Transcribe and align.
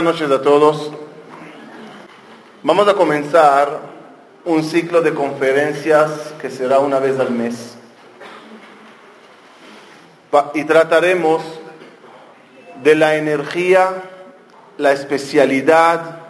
Buenas 0.00 0.18
noches 0.18 0.34
a 0.34 0.40
todos. 0.40 0.90
Vamos 2.62 2.88
a 2.88 2.94
comenzar 2.94 3.80
un 4.46 4.64
ciclo 4.64 5.02
de 5.02 5.12
conferencias 5.12 6.32
que 6.40 6.48
será 6.48 6.78
una 6.78 6.98
vez 6.98 7.20
al 7.20 7.30
mes. 7.30 7.76
Y 10.54 10.64
trataremos 10.64 11.42
de 12.82 12.94
la 12.94 13.16
energía, 13.16 13.90
la 14.78 14.92
especialidad 14.92 16.20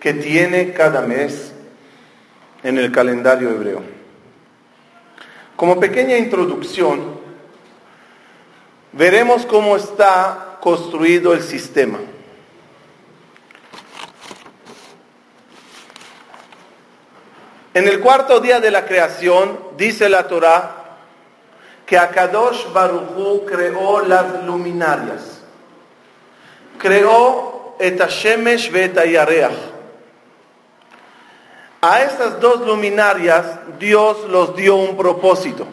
que 0.00 0.14
tiene 0.14 0.72
cada 0.72 1.02
mes 1.02 1.52
en 2.62 2.78
el 2.78 2.90
calendario 2.90 3.50
hebreo. 3.50 3.82
Como 5.56 5.78
pequeña 5.78 6.16
introducción, 6.16 7.20
veremos 8.94 9.44
cómo 9.44 9.76
está 9.76 10.48
construido 10.62 11.34
el 11.34 11.42
sistema. 11.42 11.98
En 17.74 17.88
el 17.88 17.98
cuarto 17.98 18.38
día 18.38 18.60
de 18.60 18.70
la 18.70 18.84
creación, 18.84 19.58
dice 19.76 20.08
la 20.08 20.28
Torah, 20.28 20.98
que 21.84 21.98
Akadosh 21.98 22.72
Baruchu 22.72 23.44
creó 23.44 24.02
las 24.02 24.44
luminarias. 24.44 25.42
Creó 26.78 27.74
et 27.80 28.00
Hashemesh 28.00 28.70
A 31.80 32.02
estas 32.02 32.40
dos 32.40 32.60
luminarias 32.60 33.46
Dios 33.80 34.28
los 34.28 34.54
dio 34.54 34.76
un 34.76 34.96
propósito, 34.96 35.66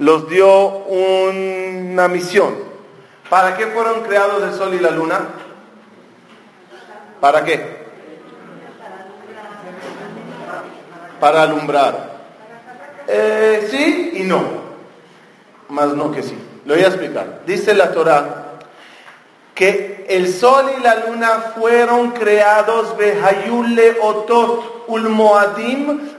los 0.00 0.28
dio 0.28 0.66
una 0.66 2.08
misión. 2.08 2.75
¿Para 3.28 3.56
qué 3.56 3.66
fueron 3.66 4.02
creados 4.02 4.42
el 4.42 4.54
sol 4.54 4.74
y 4.74 4.78
la 4.78 4.90
luna? 4.90 5.20
¿Para 7.20 7.44
qué? 7.44 7.86
para 11.20 11.42
alumbrar. 11.42 12.16
Eh, 13.06 13.68
sí 13.70 14.12
y 14.14 14.22
no, 14.24 14.42
más 15.68 15.88
no 15.88 16.10
que 16.10 16.22
sí. 16.22 16.36
Lo 16.64 16.74
voy 16.74 16.84
a 16.84 16.88
explicar. 16.88 17.40
Dice 17.46 17.74
la 17.74 17.92
Torah 17.92 18.42
que 19.54 20.06
el 20.08 20.32
sol 20.32 20.70
y 20.78 20.82
la 20.82 21.06
luna 21.06 21.52
fueron 21.58 22.10
creados 22.10 22.96
Behayule 22.96 23.96
Otot 24.02 24.84
Ulmoadim 24.88 26.10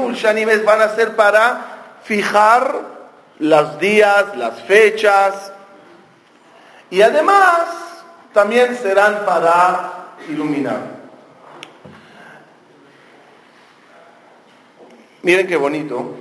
Ulshanimes 0.00 0.64
van 0.64 0.82
a 0.82 0.94
ser 0.94 1.16
para 1.16 1.96
fijar 2.04 2.98
los 3.40 3.78
días, 3.80 4.36
las 4.36 4.62
fechas 4.62 5.52
y 6.90 7.02
además 7.02 7.68
también 8.32 8.76
serán 8.76 9.24
para 9.24 10.14
iluminar. 10.28 10.98
Miren 15.22 15.46
qué 15.46 15.56
bonito. 15.56 16.14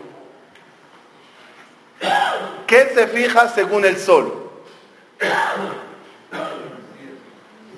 ¿Qué 2.65 2.91
se 2.93 3.07
fija 3.07 3.47
según 3.49 3.85
el 3.85 3.97
sol? 3.97 4.51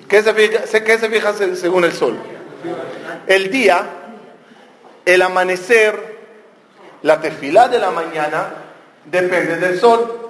¿Qué 0.08 0.22
se 0.22 0.34
fija, 0.34 0.84
qué 0.84 0.98
se 0.98 1.08
fija 1.08 1.32
según 1.54 1.84
el 1.84 1.92
sol? 1.92 2.18
El 3.26 3.50
día, 3.50 3.86
el 5.04 5.22
amanecer, 5.22 6.18
la 7.02 7.20
tefilá 7.20 7.68
de 7.68 7.78
la 7.78 7.90
mañana, 7.90 8.48
depende 9.04 9.56
del 9.56 9.78
sol. 9.78 10.29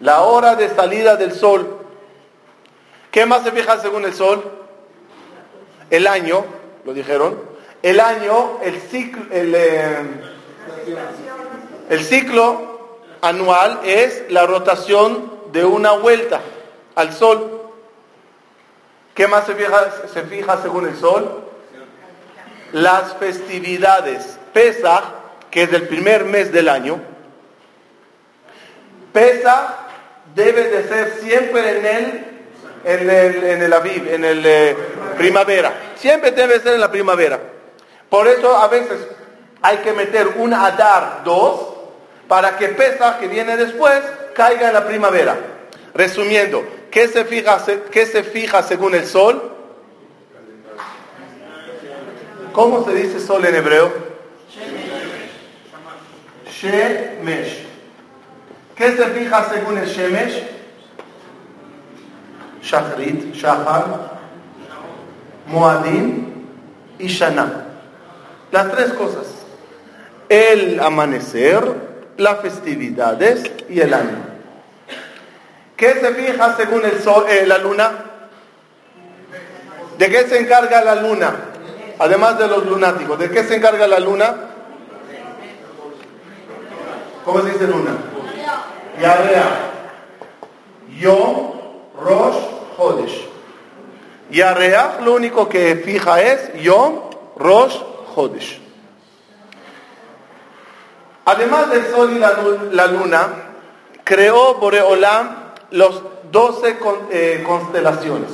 La 0.00 0.22
hora 0.22 0.54
de 0.56 0.68
salida 0.68 1.16
del 1.16 1.32
sol. 1.32 1.78
¿Qué 3.10 3.24
más 3.24 3.42
se 3.44 3.52
fija 3.52 3.78
según 3.80 4.04
el 4.04 4.12
sol? 4.12 4.44
El 5.88 6.06
año, 6.06 6.44
lo 6.84 6.92
dijeron. 6.92 7.40
El 7.82 8.00
año, 8.00 8.58
el 8.62 8.78
ciclo, 8.80 9.24
eh, 9.30 9.96
el, 11.88 12.04
ciclo 12.04 12.98
anual 13.22 13.80
es 13.84 14.24
la 14.28 14.46
rotación 14.46 15.32
de 15.52 15.64
una 15.64 15.92
vuelta 15.92 16.40
al 16.94 17.12
sol. 17.14 17.62
¿Qué 19.14 19.26
más 19.26 19.46
se 19.46 19.54
fija, 19.54 19.92
se 20.12 20.22
fija 20.24 20.60
según 20.60 20.88
el 20.88 20.96
sol? 20.96 21.44
Las 22.72 23.14
festividades. 23.16 24.38
Pesach, 24.52 25.04
que 25.50 25.62
es 25.62 25.72
el 25.72 25.88
primer 25.88 26.24
mes 26.24 26.52
del 26.52 26.68
año. 26.68 27.00
Pesach 29.12 29.85
debe 30.36 30.68
de 30.68 30.86
ser 30.86 31.14
siempre 31.20 31.78
en 31.78 31.86
el, 31.86 32.24
en 32.84 33.10
el, 33.10 33.44
en 33.44 33.62
el 33.62 33.72
aviv, 33.72 34.06
en 34.06 34.24
el 34.24 34.44
eh, 34.44 34.76
primavera. 35.16 35.72
Siempre 35.96 36.30
debe 36.30 36.60
ser 36.60 36.74
en 36.74 36.80
la 36.80 36.90
primavera. 36.90 37.40
Por 38.10 38.28
eso 38.28 38.54
a 38.54 38.68
veces 38.68 38.98
hay 39.62 39.78
que 39.78 39.94
meter 39.94 40.28
un 40.36 40.52
Adar 40.52 41.22
2 41.24 41.60
para 42.28 42.56
que 42.58 42.68
Pesach, 42.68 43.18
que 43.18 43.28
viene 43.28 43.56
después, 43.56 44.00
caiga 44.34 44.68
en 44.68 44.74
la 44.74 44.86
primavera. 44.86 45.36
Resumiendo, 45.94 46.62
¿qué 46.90 47.08
se 47.08 47.24
fija, 47.24 47.64
qué 47.90 48.04
se 48.04 48.22
fija 48.22 48.62
según 48.62 48.94
el 48.94 49.06
sol? 49.06 49.52
¿Cómo 52.52 52.84
se 52.84 52.94
dice 52.94 53.20
sol 53.20 53.44
en 53.46 53.54
hebreo? 53.54 53.92
Shemesh. 56.50 57.75
¿Qué 58.76 58.92
se 58.92 59.06
fija 59.06 59.48
según 59.50 59.78
el 59.78 59.86
Shemesh? 59.86 60.42
Shachrit, 62.62 63.34
Shahar, 63.34 64.18
Moadim 65.46 66.44
y 66.98 67.06
Shana. 67.06 67.64
Las 68.52 68.70
tres 68.72 68.92
cosas. 68.92 69.26
El 70.28 70.78
amanecer, 70.80 71.62
las 72.18 72.40
festividades 72.40 73.50
y 73.68 73.80
el 73.80 73.94
año. 73.94 74.18
¿Qué 75.76 75.94
se 75.94 76.14
fija 76.14 76.56
según 76.56 76.84
el 76.84 77.00
sol, 77.00 77.24
eh, 77.28 77.46
la 77.46 77.58
luna? 77.58 77.92
¿De 79.98 80.10
qué 80.10 80.26
se 80.26 80.38
encarga 80.38 80.84
la 80.84 80.96
luna? 80.96 81.34
Además 81.98 82.38
de 82.38 82.46
los 82.46 82.66
lunáticos, 82.66 83.18
¿de 83.18 83.30
qué 83.30 83.42
se 83.44 83.56
encarga 83.56 83.86
la 83.86 84.00
luna? 84.00 84.34
¿Cómo 87.24 87.40
se 87.40 87.50
dice 87.50 87.66
luna? 87.66 88.15
Yarea. 89.00 89.44
Yom, 90.98 91.52
Rosh, 92.00 92.36
Hodesh. 92.78 93.28
Yarea 94.30 94.98
lo 95.02 95.14
único 95.14 95.48
que 95.48 95.76
fija 95.76 96.20
es 96.20 96.52
Yom, 96.62 97.00
Rosh, 97.36 97.76
Además 101.26 101.70
del 101.70 101.86
sol 101.90 102.12
y 102.16 102.18
la 102.74 102.86
luna, 102.86 103.28
creó 104.04 104.54
Boreolam 104.54 105.52
los 105.70 106.02
12 106.30 106.76
eh, 107.10 107.44
constelaciones. 107.46 108.30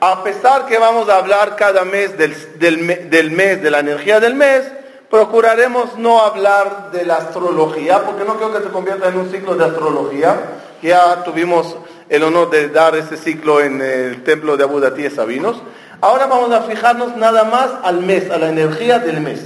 A 0.00 0.22
pesar 0.22 0.66
que 0.66 0.78
vamos 0.78 1.08
a 1.08 1.16
hablar 1.16 1.56
cada 1.56 1.84
mes 1.84 2.18
del, 2.18 2.58
del, 2.58 3.30
mes, 3.30 3.62
de 3.62 3.70
la 3.70 3.78
energía 3.78 4.20
del 4.20 4.34
mes, 4.34 4.64
procuraremos 5.10 5.96
no 5.98 6.20
hablar 6.20 6.90
de 6.92 7.04
la 7.04 7.16
astrología, 7.16 8.04
porque 8.04 8.24
no 8.24 8.36
creo 8.36 8.52
que 8.52 8.62
se 8.62 8.72
convierta 8.72 9.08
en 9.08 9.18
un 9.18 9.30
ciclo 9.30 9.54
de 9.54 9.64
astrología. 9.64 10.36
Ya 10.82 11.22
tuvimos 11.24 11.76
el 12.08 12.22
honor 12.22 12.50
de 12.50 12.68
dar 12.68 12.96
ese 12.96 13.16
ciclo 13.16 13.60
en 13.60 13.80
el 13.82 14.22
templo 14.24 14.56
de 14.56 14.64
Abu 14.64 14.80
Dati 14.80 15.08
Sabinos. 15.10 15.62
Ahora 16.00 16.26
vamos 16.26 16.52
a 16.52 16.62
fijarnos 16.62 17.16
nada 17.16 17.44
más 17.44 17.70
al 17.82 18.00
mes, 18.00 18.30
a 18.30 18.38
la 18.38 18.50
energía 18.50 18.98
del 18.98 19.20
mes. 19.20 19.40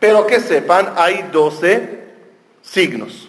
Pero 0.00 0.26
que 0.26 0.40
sepan, 0.40 0.92
hay 0.96 1.28
12 1.32 2.04
signos. 2.62 3.28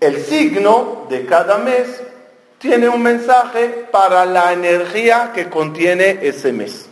El 0.00 0.22
signo 0.22 1.06
de 1.08 1.24
cada 1.26 1.58
mes 1.58 2.02
tiene 2.58 2.88
un 2.88 3.02
mensaje 3.02 3.86
para 3.90 4.24
la 4.24 4.52
energía 4.52 5.32
que 5.34 5.48
contiene 5.48 6.18
ese 6.22 6.52
mes. 6.52 6.88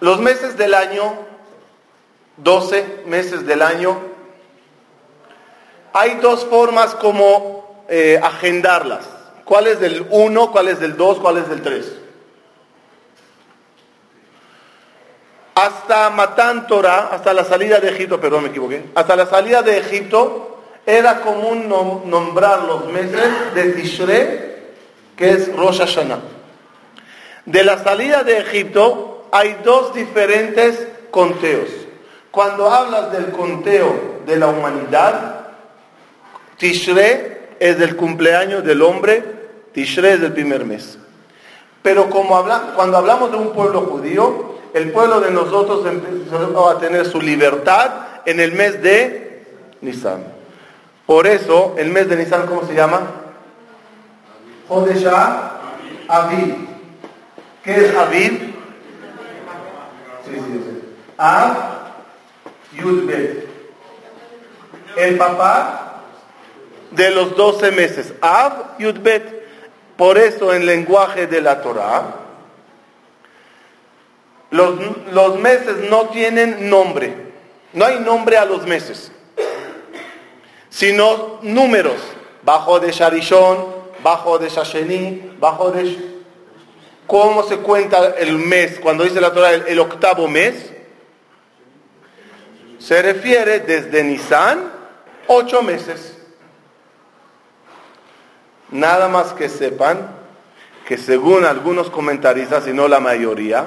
Los 0.00 0.20
meses 0.20 0.56
del 0.56 0.74
año, 0.74 1.14
12 2.36 3.04
meses 3.06 3.46
del 3.46 3.62
año, 3.62 3.98
hay 5.92 6.16
dos 6.16 6.44
formas 6.44 6.94
como 6.94 7.84
eh, 7.88 8.20
agendarlas. 8.22 9.06
¿Cuál 9.44 9.68
es 9.68 9.80
del 9.80 10.06
1, 10.10 10.52
cuál 10.52 10.68
es 10.68 10.80
del 10.80 10.96
2, 10.96 11.18
cuál 11.20 11.38
es 11.38 11.48
del 11.48 11.62
3? 11.62 11.92
Hasta 15.54 16.10
Matán 16.10 16.66
Torah, 16.66 17.08
hasta 17.12 17.32
la 17.32 17.44
salida 17.44 17.80
de 17.80 17.88
Egipto, 17.88 18.20
perdón, 18.20 18.42
me 18.42 18.48
equivoqué, 18.50 18.90
hasta 18.94 19.16
la 19.16 19.24
salida 19.24 19.62
de 19.62 19.78
Egipto 19.78 20.60
era 20.84 21.22
común 21.22 21.68
nombrar 22.04 22.62
los 22.64 22.86
meses 22.86 23.54
de 23.54 23.70
Tishre, 23.72 24.74
que 25.16 25.30
es 25.30 25.56
Rosh 25.56 25.78
Hashanah. 25.78 26.20
De 27.46 27.64
la 27.64 27.82
salida 27.82 28.22
de 28.22 28.38
Egipto 28.38 29.15
hay 29.32 29.58
dos 29.64 29.94
diferentes 29.94 30.86
conteos. 31.10 31.68
Cuando 32.30 32.70
hablas 32.70 33.12
del 33.12 33.30
conteo 33.30 34.20
de 34.26 34.36
la 34.36 34.48
humanidad, 34.48 35.46
Tishre 36.58 37.50
es 37.58 37.78
del 37.78 37.96
cumpleaños 37.96 38.64
del 38.64 38.82
hombre, 38.82 39.22
Tishre 39.72 40.14
es 40.14 40.20
del 40.20 40.32
primer 40.32 40.64
mes. 40.64 40.98
Pero 41.82 42.10
cuando 42.10 42.96
hablamos 42.96 43.30
de 43.30 43.36
un 43.36 43.52
pueblo 43.52 43.82
judío, 43.82 44.56
el 44.74 44.90
pueblo 44.90 45.20
de 45.20 45.30
nosotros 45.30 45.86
empezó 45.86 46.68
a 46.68 46.78
tener 46.78 47.06
su 47.06 47.20
libertad 47.20 47.90
en 48.26 48.40
el 48.40 48.52
mes 48.52 48.82
de 48.82 49.46
Nisan. 49.80 50.24
Por 51.06 51.26
eso, 51.26 51.74
el 51.78 51.90
mes 51.90 52.08
de 52.08 52.16
Nisan, 52.16 52.46
¿cómo 52.46 52.66
se 52.66 52.74
llama? 52.74 53.02
Jodesha 54.68 55.52
Aviv. 56.08 56.56
¿Qué 57.62 57.86
es 57.86 57.94
Aviv? 57.94 58.55
Av 61.18 61.56
Yudbet. 62.72 63.46
El 64.96 65.16
papá 65.16 66.02
de 66.90 67.10
los 67.10 67.36
12 67.36 67.70
meses. 67.72 68.12
Av 68.20 68.78
Yudbet. 68.78 69.36
Por 69.96 70.18
eso 70.18 70.52
en 70.52 70.66
lenguaje 70.66 71.26
de 71.26 71.40
la 71.40 71.62
Torah, 71.62 72.16
los, 74.50 74.74
los, 75.12 75.38
meses 75.38 75.88
no 75.88 76.08
tienen 76.10 76.68
nombre. 76.68 77.14
No 77.72 77.84
hay 77.84 77.98
nombre 78.00 78.36
a 78.36 78.44
los 78.44 78.66
meses, 78.66 79.10
sino 80.68 81.38
números. 81.42 81.96
Bajo 82.42 82.78
de 82.78 82.92
Sharishon, 82.92 83.66
bajo 84.02 84.38
de 84.38 84.48
Shasheni, 84.48 85.32
bajo 85.40 85.70
de... 85.70 86.15
¿Cómo 87.06 87.44
se 87.44 87.58
cuenta 87.58 88.14
el 88.18 88.38
mes? 88.38 88.80
Cuando 88.80 89.04
dice 89.04 89.20
la 89.20 89.32
Torah 89.32 89.52
el, 89.52 89.78
octavo 89.78 90.26
mes, 90.26 90.72
se 92.78 93.00
refiere 93.00 93.60
desde 93.60 94.02
Nisan, 94.02 94.72
ocho 95.28 95.62
meses. 95.62 96.16
Nada 98.70 99.08
más 99.08 99.32
que 99.32 99.48
sepan 99.48 100.10
que 100.84 100.98
según 100.98 101.44
algunos 101.44 101.90
comentaristas, 101.90 102.66
y 102.66 102.72
no 102.72 102.88
la 102.88 102.98
mayoría, 102.98 103.66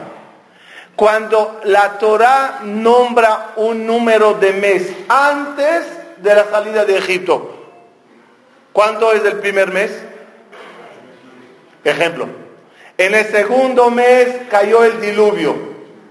cuando 0.96 1.62
la 1.64 1.98
Torah 1.98 2.60
nombra 2.64 3.54
un 3.56 3.88
número 3.88 4.34
de 4.34 4.52
mes 4.52 4.94
antes 5.08 5.86
de 6.18 6.36
la 6.36 6.50
salida 6.50 6.84
de 6.84 6.98
Egipto, 6.98 7.72
¿cuánto 8.74 9.14
es 9.14 9.24
el 9.24 9.40
primer 9.40 9.72
mes? 9.72 9.98
Ejemplo, 11.86 12.28
en 13.00 13.16
el 13.16 13.26
segundo 13.28 13.90
mes 13.90 14.28
cayó 14.52 14.84
el 14.84 15.00
diluvio. 15.00 15.56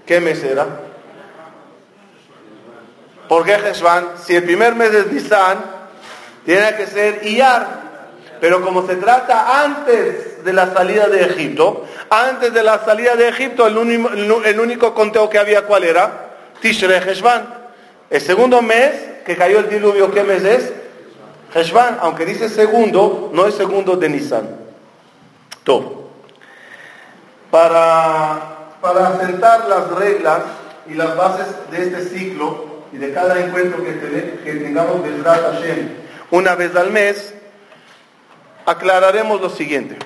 ¿Qué 0.07 0.19
mes 0.19 0.43
era? 0.43 0.65
¿Por 3.27 3.45
qué? 3.45 3.57
Si 4.25 4.35
el 4.35 4.43
primer 4.43 4.73
mes 4.73 4.91
es 4.91 5.11
Nisan, 5.11 5.59
tiene 6.43 6.75
que 6.75 6.87
ser 6.87 7.27
Iyar. 7.27 7.89
Pero 8.41 8.63
como 8.63 8.87
se 8.87 8.95
trata 8.95 9.63
antes 9.63 10.43
de 10.43 10.51
la 10.51 10.73
salida 10.73 11.07
de 11.07 11.25
Egipto, 11.25 11.85
antes 12.09 12.51
de 12.51 12.63
la 12.63 12.83
salida 12.83 13.15
de 13.15 13.27
Egipto, 13.27 13.67
el, 13.67 13.77
único, 14.59 14.95
conteo 14.95 15.29
que 15.29 15.37
había, 15.37 15.65
¿cuál 15.65 15.83
era? 15.83 16.31
Tishre 16.59 16.97
Heshvan. 16.97 17.53
El 18.09 18.21
segundo 18.21 18.63
mes 18.63 18.93
que 19.23 19.37
cayó 19.37 19.59
el 19.59 19.69
diluvio, 19.69 20.11
¿qué 20.11 20.23
mes 20.23 20.43
es? 20.43 20.73
Heshvan, 21.53 21.99
aunque 22.01 22.25
dice 22.25 22.49
segundo, 22.49 23.29
no 23.31 23.45
es 23.45 23.53
segundo 23.53 23.95
de 23.95 24.09
Nisan. 24.09 24.49
Todo. 25.63 26.08
Para, 27.51 28.75
para 28.81 29.17
sentar 29.17 29.67
las 29.67 29.89
reglas 29.91 30.41
y 30.87 30.93
las 30.93 31.15
bases 31.15 31.47
de 31.71 31.83
este 31.83 32.01
ciclo 32.09 32.83
y 32.91 32.97
de 32.97 33.13
cada 33.13 33.39
encuentro 33.39 33.83
que, 33.83 33.99
que 34.43 34.53
tengamos 34.53 35.03
de 35.03 35.23
Hashem 35.23 35.89
una 36.31 36.55
vez 36.55 36.75
al 36.75 36.91
mes, 36.91 37.33
aclararemos 38.65 39.41
lo 39.41 39.49
siguiente. 39.49 39.97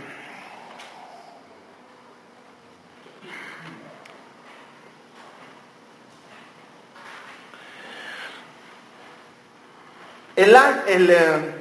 El, 10.35 10.55
eh, 11.11 11.55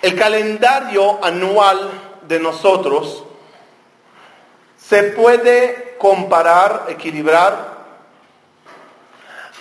el, 0.00 0.16
calendario 0.16 1.22
anual 1.22 1.90
de 2.26 2.40
nosotros 2.40 3.24
se 4.88 5.02
puede 5.02 5.96
comparar, 5.98 6.86
equilibrar 6.88 7.76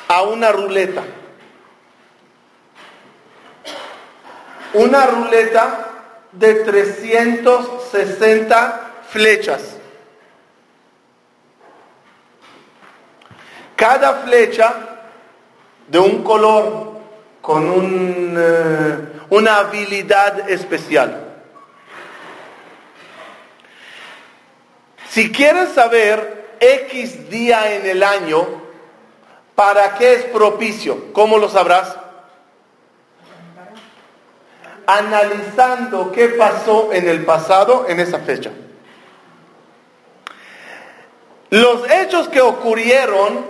a 0.07 0.21
una 0.21 0.53
ruleta. 0.53 1.03
Una 4.73 5.05
ruleta 5.07 5.87
de 6.31 6.53
360 6.55 8.91
flechas. 9.09 9.75
Cada 13.75 14.21
flecha 14.21 14.73
de 15.87 15.99
un 15.99 16.23
color 16.23 16.99
con 17.41 17.69
un, 17.69 18.33
eh, 18.37 18.97
una 19.29 19.57
habilidad 19.57 20.49
especial. 20.49 21.26
Si 25.17 25.31
quieres 25.31 25.69
saber 25.69 26.57
X 26.59 27.27
día 27.31 27.73
en 27.73 27.87
el 27.87 28.03
año, 28.03 28.45
¿para 29.55 29.95
qué 29.95 30.13
es 30.13 30.23
propicio? 30.25 31.11
¿Cómo 31.11 31.39
lo 31.39 31.49
sabrás? 31.49 31.95
analizando 34.85 36.11
qué 36.11 36.29
pasó 36.29 36.93
en 36.93 37.09
el 37.09 37.25
pasado 37.25 37.87
en 37.89 37.99
esa 37.99 38.19
fecha. 38.19 38.51
Los 41.49 41.89
hechos 41.89 42.29
que 42.29 42.39
ocurrieron 42.39 43.43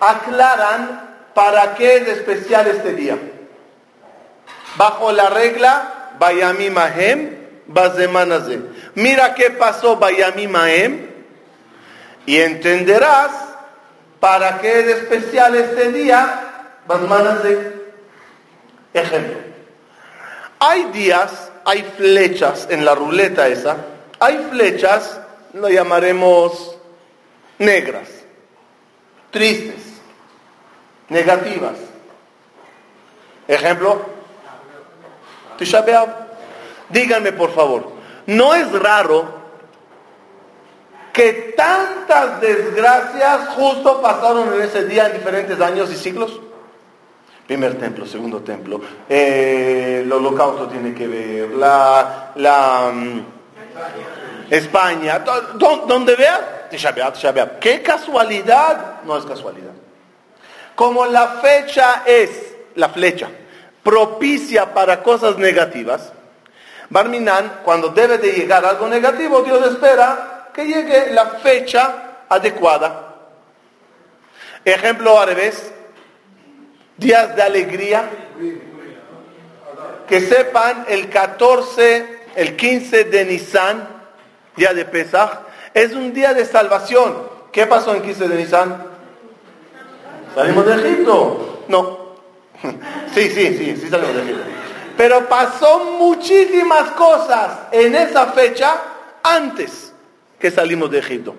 aclaran 0.00 1.16
para 1.34 1.74
qué 1.74 1.98
es 1.98 2.08
especial 2.08 2.66
este 2.66 2.94
día. 2.94 3.18
Bajo 4.76 5.12
la 5.12 5.28
regla, 5.28 6.14
Bayami 6.18 6.70
Mahem, 6.70 7.36
Bazemanaze. 7.66 8.60
Mira 8.94 9.34
qué 9.34 9.50
pasó 9.50 9.96
Bayami 9.96 10.46
Mahem 10.46 11.10
y 12.26 12.40
entenderás 12.40 13.32
para 14.20 14.58
qué 14.60 14.80
es 14.80 14.86
especial 14.86 15.54
este 15.54 15.92
día, 15.92 16.70
Bazemanaze. 16.86 17.72
Ejemplo. 18.92 19.36
Hay 20.60 20.84
días, 20.92 21.50
hay 21.64 21.82
flechas 21.96 22.68
en 22.70 22.84
la 22.84 22.94
ruleta 22.94 23.48
esa, 23.48 23.76
hay 24.20 24.46
flechas, 24.50 25.20
lo 25.52 25.68
llamaremos 25.68 26.76
negras, 27.58 28.08
tristes, 29.30 29.82
negativas. 31.08 31.76
Ejemplo, 33.46 34.00
Tisha 35.58 35.84
Díganme 36.88 37.32
por 37.32 37.54
favor, 37.54 37.92
¿no 38.26 38.54
es 38.54 38.70
raro 38.72 39.44
que 41.12 41.54
tantas 41.56 42.40
desgracias 42.40 43.48
justo 43.50 44.02
pasaron 44.02 44.52
en 44.54 44.62
ese 44.62 44.84
día 44.86 45.06
en 45.06 45.14
diferentes 45.14 45.60
años 45.60 45.90
y 45.92 45.96
siglos? 45.96 46.40
Primer 47.46 47.78
templo, 47.78 48.06
segundo 48.06 48.40
templo. 48.40 48.80
Eh, 49.08 50.00
el 50.02 50.10
holocausto 50.10 50.66
tiene 50.66 50.94
que 50.94 51.06
ver. 51.06 51.50
La, 51.50 52.32
la 52.36 52.90
mm, 52.92 53.20
España. 54.50 55.22
donde 55.56 56.16
vea, 56.16 56.68
Qué 57.60 57.82
casualidad. 57.82 59.02
No 59.04 59.16
es 59.16 59.24
casualidad. 59.24 59.72
Como 60.74 61.06
la 61.06 61.28
fecha 61.42 62.02
es, 62.04 62.56
la 62.74 62.88
flecha, 62.88 63.28
propicia 63.82 64.74
para 64.74 65.02
cosas 65.02 65.38
negativas, 65.38 66.12
Barminan, 66.94 67.62
cuando 67.64 67.88
debe 67.88 68.18
de 68.18 68.30
llegar 68.30 68.64
algo 68.64 68.86
negativo, 68.86 69.42
Dios 69.42 69.66
espera 69.66 70.50
que 70.54 70.64
llegue 70.64 71.10
la 71.10 71.26
fecha 71.26 72.22
adecuada. 72.28 73.16
Ejemplo 74.64 75.18
al 75.18 75.26
revés, 75.26 75.72
días 76.96 77.34
de 77.34 77.42
alegría. 77.42 78.08
Que 80.06 80.20
sepan, 80.20 80.84
el 80.86 81.08
14, 81.10 82.26
el 82.36 82.54
15 82.54 83.04
de 83.06 83.24
Nisan, 83.24 83.88
día 84.54 84.72
de 84.72 84.84
Pesach, 84.84 85.40
es 85.74 85.94
un 85.94 86.14
día 86.14 86.32
de 86.32 86.44
salvación. 86.44 87.28
¿Qué 87.50 87.66
pasó 87.66 87.92
en 87.96 88.02
15 88.02 88.28
de 88.28 88.36
Nisan? 88.36 88.86
¿Salimos 90.32 90.64
de 90.64 90.74
Egipto? 90.74 91.64
No. 91.66 92.04
Sí, 93.12 93.30
sí, 93.30 93.58
sí, 93.58 93.76
sí 93.80 93.90
salimos 93.90 94.14
de 94.14 94.22
Egipto. 94.22 94.63
Pero 94.96 95.28
pasó 95.28 95.84
muchísimas 95.98 96.90
cosas 96.90 97.58
en 97.72 97.94
esa 97.94 98.26
fecha 98.26 98.76
antes 99.22 99.92
que 100.38 100.50
salimos 100.50 100.90
de 100.90 100.98
Egipto. 100.98 101.34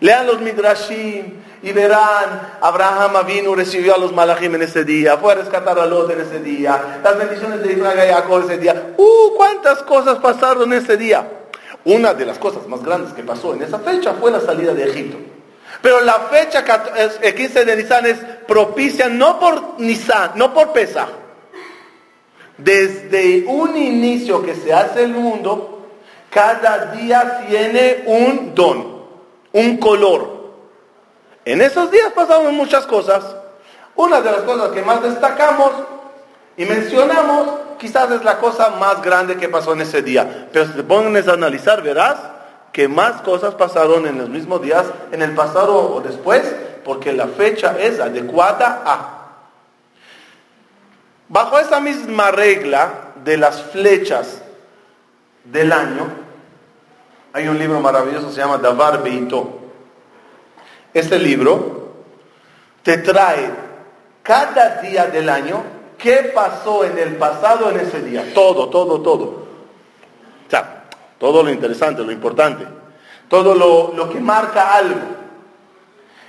Lean 0.00 0.26
los 0.26 0.40
Midrashim 0.40 1.40
y 1.62 1.72
verán, 1.72 2.56
Abraham 2.60 3.26
vino, 3.26 3.54
recibió 3.54 3.94
a 3.94 3.98
los 3.98 4.12
Malachim 4.12 4.54
en 4.54 4.62
ese 4.62 4.84
día, 4.84 5.18
fue 5.18 5.32
a 5.32 5.36
rescatar 5.36 5.78
a 5.78 5.84
Lot 5.84 6.10
en 6.10 6.22
ese 6.22 6.40
día, 6.40 7.00
las 7.04 7.18
bendiciones 7.18 7.62
de 7.62 7.72
Israel 7.74 8.08
y 8.08 8.12
Jacob 8.12 8.42
ese 8.44 8.56
día. 8.56 8.94
¡Uh! 8.96 9.36
¿Cuántas 9.36 9.82
cosas 9.82 10.18
pasaron 10.18 10.72
en 10.72 10.78
ese 10.82 10.96
día? 10.96 11.28
Una 11.84 12.14
de 12.14 12.24
las 12.24 12.38
cosas 12.38 12.66
más 12.66 12.82
grandes 12.82 13.12
que 13.12 13.22
pasó 13.22 13.54
en 13.54 13.62
esa 13.62 13.78
fecha 13.78 14.14
fue 14.14 14.30
la 14.30 14.40
salida 14.40 14.72
de 14.72 14.84
Egipto. 14.84 15.18
Pero 15.82 16.00
la 16.00 16.14
fecha 16.30 16.64
el 17.22 17.34
15 17.34 17.64
de 17.64 17.76
Nisan 17.76 18.06
es 18.06 18.18
propicia 18.46 19.08
no 19.08 19.38
por 19.38 19.78
Nisan, 19.78 20.32
no 20.34 20.52
por 20.52 20.72
Pesach. 20.72 21.08
Desde 22.62 23.44
un 23.46 23.76
inicio 23.76 24.42
que 24.42 24.54
se 24.54 24.72
hace 24.72 25.04
el 25.04 25.12
mundo, 25.12 25.88
cada 26.30 26.92
día 26.92 27.44
tiene 27.48 28.04
un 28.06 28.54
don, 28.54 29.04
un 29.52 29.76
color. 29.78 30.40
En 31.44 31.60
esos 31.62 31.90
días 31.90 32.12
pasaron 32.14 32.54
muchas 32.54 32.86
cosas. 32.86 33.24
Una 33.96 34.20
de 34.20 34.30
las 34.30 34.42
cosas 34.42 34.70
que 34.70 34.82
más 34.82 35.02
destacamos 35.02 35.72
y 36.56 36.64
mencionamos, 36.64 37.48
quizás 37.78 38.10
es 38.10 38.22
la 38.22 38.38
cosa 38.38 38.70
más 38.70 39.00
grande 39.00 39.36
que 39.36 39.48
pasó 39.48 39.72
en 39.72 39.80
ese 39.80 40.02
día. 40.02 40.48
Pero 40.52 40.66
si 40.66 40.72
te 40.72 40.82
pones 40.82 41.26
a 41.28 41.32
analizar, 41.32 41.82
verás 41.82 42.16
que 42.72 42.86
más 42.86 43.22
cosas 43.22 43.54
pasaron 43.54 44.06
en 44.06 44.18
los 44.18 44.28
mismos 44.28 44.62
días, 44.62 44.84
en 45.10 45.22
el 45.22 45.34
pasado 45.34 45.94
o 45.94 46.00
después, 46.00 46.42
porque 46.84 47.12
la 47.12 47.26
fecha 47.26 47.76
es 47.78 47.98
adecuada 47.98 48.82
a. 48.84 49.19
Bajo 51.30 51.60
esa 51.60 51.78
misma 51.78 52.32
regla 52.32 53.12
de 53.24 53.36
las 53.36 53.62
flechas 53.62 54.42
del 55.44 55.70
año, 55.72 56.08
hay 57.32 57.46
un 57.46 57.56
libro 57.56 57.78
maravilloso 57.78 58.26
que 58.26 58.32
se 58.34 58.40
llama 58.40 58.58
Davar 58.58 59.00
Beito. 59.00 59.60
Este 60.92 61.20
libro 61.20 61.92
te 62.82 62.98
trae 62.98 63.48
cada 64.24 64.80
día 64.80 65.06
del 65.06 65.28
año 65.28 65.62
qué 65.96 66.32
pasó 66.34 66.84
en 66.84 66.98
el 66.98 67.14
pasado 67.14 67.70
en 67.70 67.78
ese 67.78 68.02
día. 68.02 68.34
Todo, 68.34 68.68
todo, 68.68 69.00
todo. 69.00 69.24
O 69.24 70.50
sea, 70.50 70.82
todo 71.16 71.44
lo 71.44 71.50
interesante, 71.50 72.02
lo 72.02 72.10
importante. 72.10 72.66
Todo 73.28 73.54
lo, 73.54 73.92
lo 73.94 74.10
que 74.10 74.18
marca 74.18 74.74
algo. 74.74 74.98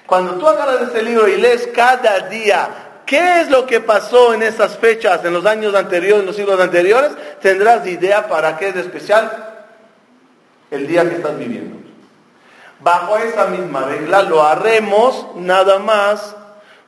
Cuando 0.05 0.35
tú 0.35 0.47
agarras 0.47 0.89
ese 0.89 1.01
libro 1.01 1.27
y 1.27 1.37
lees 1.37 1.65
cada 1.73 2.19
día 2.29 2.90
¿Qué 3.11 3.41
es 3.41 3.49
lo 3.49 3.65
que 3.65 3.81
pasó 3.81 4.33
en 4.33 4.41
esas 4.41 4.77
fechas, 4.77 5.25
en 5.25 5.33
los 5.33 5.45
años 5.45 5.75
anteriores, 5.75 6.21
en 6.21 6.27
los 6.27 6.35
siglos 6.37 6.57
anteriores? 6.57 7.11
Tendrás 7.41 7.85
idea 7.85 8.25
para 8.29 8.57
qué 8.57 8.69
es 8.69 8.75
especial 8.77 9.65
el 10.71 10.87
día 10.87 11.03
que 11.03 11.15
estás 11.15 11.37
viviendo. 11.37 11.75
Bajo 12.79 13.17
esa 13.17 13.47
misma 13.47 13.81
regla 13.81 14.21
lo 14.21 14.41
haremos 14.41 15.27
nada 15.35 15.77
más 15.77 16.37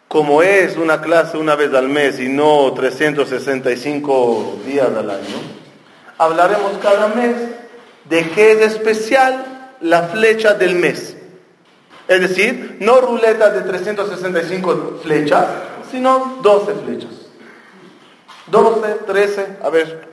como 0.08 0.42
es 0.42 0.78
una 0.78 1.02
clase 1.02 1.36
una 1.36 1.56
vez 1.56 1.74
al 1.74 1.90
mes 1.90 2.18
y 2.22 2.30
no 2.30 2.74
365 2.74 4.60
días 4.66 4.88
al 4.98 5.10
año. 5.10 5.36
Hablaremos 6.18 6.72
cada 6.82 7.10
mes 7.10 7.36
de 8.06 8.30
qué 8.30 8.54
es 8.54 8.62
especial 8.62 9.74
la 9.82 10.04
flecha 10.04 10.54
del 10.54 10.76
mes. 10.76 11.18
Es 12.08 12.22
decir, 12.22 12.78
no 12.80 13.02
ruleta 13.02 13.50
de 13.50 13.62
365 13.62 15.02
flechas, 15.04 15.48
sino 15.94 16.40
12 16.42 16.74
flechas. 16.74 17.12
12, 18.48 18.96
13, 19.06 19.58
a 19.62 19.70
ver 19.70 20.08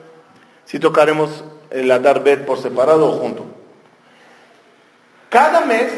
si 0.63 0.77
tocaremos 0.77 1.43
el 1.71 1.89
Adarbet 1.89 2.45
por 2.45 2.61
separado 2.61 3.09
o 3.09 3.11
junto. 3.13 3.45
Cada 5.27 5.61
mes, 5.61 5.91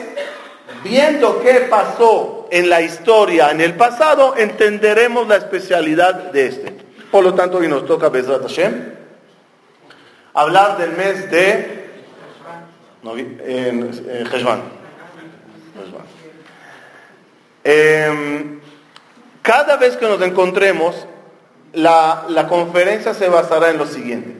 viendo 0.86 1.42
qué 1.42 1.68
pasó 1.70 2.48
en 2.50 2.70
la 2.70 2.82
historia, 2.82 3.52
en 3.52 3.60
el 3.60 3.75
pasado, 3.75 4.36
entenderemos 4.38 5.28
la 5.28 5.36
especialidad 5.36 6.32
de 6.32 6.48
este. 6.48 6.78
Por 7.12 7.25
lo 7.25 7.34
tanto, 7.34 7.58
hoy 7.58 7.68
nos 7.68 7.86
toca 7.86 8.08
Bezrat 8.08 8.44
Hashem 8.44 8.94
hablar 10.34 10.78
del 10.78 10.94
mes 10.94 11.30
de 11.30 11.84
en, 13.04 13.92
em, 17.66 18.62
cada 19.44 19.76
vez 19.76 19.98
que 19.98 20.08
nos 20.08 20.22
encontremos, 20.22 21.06
la, 21.74 22.48
conferencia 22.50 23.14
se 23.14 23.28
basará 23.28 23.70
en 23.70 23.78
lo 23.78 23.86
siguiente. 23.86 24.36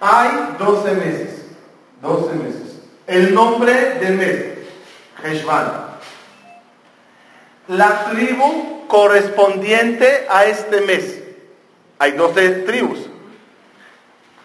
Hay 0.00 0.30
12 0.58 0.94
meses, 0.94 1.46
12 2.02 2.34
meses. 2.34 2.80
El 3.06 3.34
nombre 3.34 3.72
del 3.94 4.14
mes, 4.14 4.44
Heshvan. 5.24 5.88
La 7.68 8.04
tribu 8.10 8.86
correspondiente 8.86 10.26
a 10.30 10.44
este 10.44 10.82
mes. 10.82 11.22
Hay 11.98 12.12
12 12.12 12.50
tribus. 12.66 13.00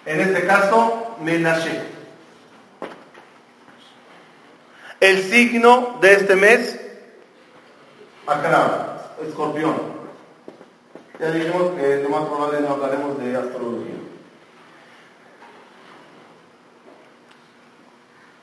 En 0.06 0.22
este 0.22 0.48
caso, 0.48 1.18
Menashe. 1.22 1.82
El 5.02 5.22
signo 5.22 5.98
de 6.00 6.14
este 6.14 6.36
mes, 6.38 6.80
Akrab, 8.26 8.93
escorpión. 9.28 9.76
Ya 11.20 11.32
dijimos 11.32 11.72
que 11.72 12.04
lo 12.04 12.10
más 12.10 12.26
probable 12.26 12.62
no 12.62 12.70
hablaremos 12.70 13.18
de 13.20 13.36
astrología. 13.36 13.96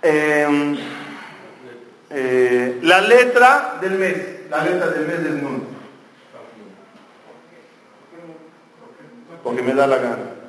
Em, 0.02 0.78
eh, 2.10 2.78
la 2.82 3.00
letra 3.02 3.78
del 3.80 3.92
mes, 3.99 4.16
la 4.49 4.64
letra 4.64 4.87
del 4.88 5.06
mes 5.06 5.25
del 5.25 5.34
mundo. 5.42 5.66
Porque 9.42 9.62
me 9.62 9.75
da 9.75 9.87
la 9.87 9.96
gana. 9.96 10.40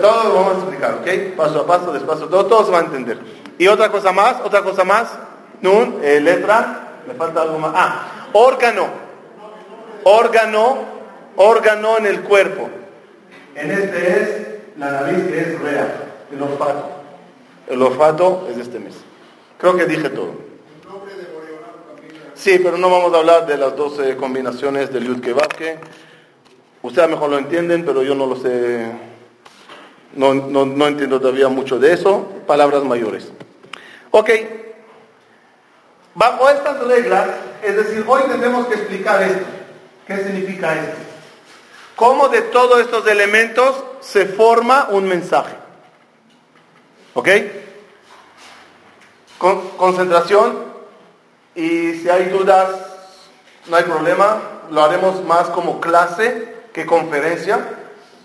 Todo 0.00 0.24
lo 0.24 0.34
vamos 0.34 0.54
a 0.54 0.58
explicar, 0.58 0.94
¿ok? 0.94 1.36
Paso 1.36 1.60
a 1.60 1.66
paso, 1.66 1.92
despacio, 1.92 2.26
todo, 2.26 2.46
todo 2.46 2.64
se 2.66 2.70
va 2.70 2.78
a 2.78 2.84
entender. 2.84 3.18
Y 3.60 3.68
otra 3.68 3.90
cosa 3.90 4.10
más, 4.10 4.40
otra 4.42 4.62
cosa 4.62 4.84
más. 4.84 5.10
Nun, 5.60 6.00
eh, 6.02 6.18
letra, 6.18 7.02
me 7.06 7.12
falta 7.12 7.42
algo 7.42 7.58
más. 7.58 7.72
Ah, 7.74 8.28
órgano. 8.32 8.86
Órgano, 10.02 10.78
órgano 11.36 11.98
en 11.98 12.06
el 12.06 12.22
cuerpo. 12.22 12.70
En 13.54 13.70
este 13.70 14.12
es 14.12 14.78
la 14.78 14.92
nariz 14.92 15.24
que 15.24 15.40
es 15.40 15.60
real, 15.60 15.92
el 16.32 16.42
olfato. 16.42 16.90
El 17.68 17.82
olfato 17.82 18.46
es 18.48 18.56
de 18.56 18.62
este 18.62 18.78
mes. 18.78 18.94
Creo 19.58 19.76
que 19.76 19.84
dije 19.84 20.08
todo. 20.08 20.32
Sí, 22.32 22.58
pero 22.62 22.78
no 22.78 22.88
vamos 22.88 23.12
a 23.12 23.18
hablar 23.18 23.46
de 23.46 23.58
las 23.58 23.76
12 23.76 24.16
combinaciones 24.16 24.90
del 24.90 25.04
Yud 25.04 25.20
Kebabke. 25.20 25.80
Ustedes 26.80 27.10
mejor 27.10 27.28
lo 27.28 27.36
entienden, 27.36 27.84
pero 27.84 28.02
yo 28.02 28.14
no 28.14 28.24
lo 28.24 28.36
sé. 28.36 28.90
No, 30.14 30.32
no, 30.32 30.64
no 30.64 30.86
entiendo 30.86 31.20
todavía 31.20 31.48
mucho 31.48 31.78
de 31.78 31.92
eso. 31.92 32.26
Palabras 32.46 32.84
mayores. 32.84 33.30
Ok. 34.10 34.30
Bajo 36.14 36.50
estas 36.50 36.80
reglas, 36.86 37.28
es 37.62 37.76
decir, 37.76 38.04
hoy 38.06 38.22
tenemos 38.28 38.66
que 38.66 38.74
explicar 38.74 39.22
esto. 39.22 39.46
¿Qué 40.06 40.16
significa 40.16 40.74
esto? 40.74 41.10
cómo 42.00 42.30
de 42.30 42.40
todos 42.40 42.80
estos 42.80 43.06
elementos 43.06 43.84
se 44.00 44.24
forma 44.24 44.88
un 44.90 45.04
mensaje. 45.04 45.54
¿Ok? 47.12 47.28
Con, 49.36 49.68
concentración 49.76 50.64
y 51.54 51.92
si 51.96 52.08
hay 52.08 52.30
dudas, 52.30 52.70
no 53.66 53.76
hay 53.76 53.84
problema, 53.84 54.38
lo 54.70 54.82
haremos 54.82 55.22
más 55.26 55.48
como 55.48 55.78
clase 55.78 56.62
que 56.72 56.86
conferencia. 56.86 57.68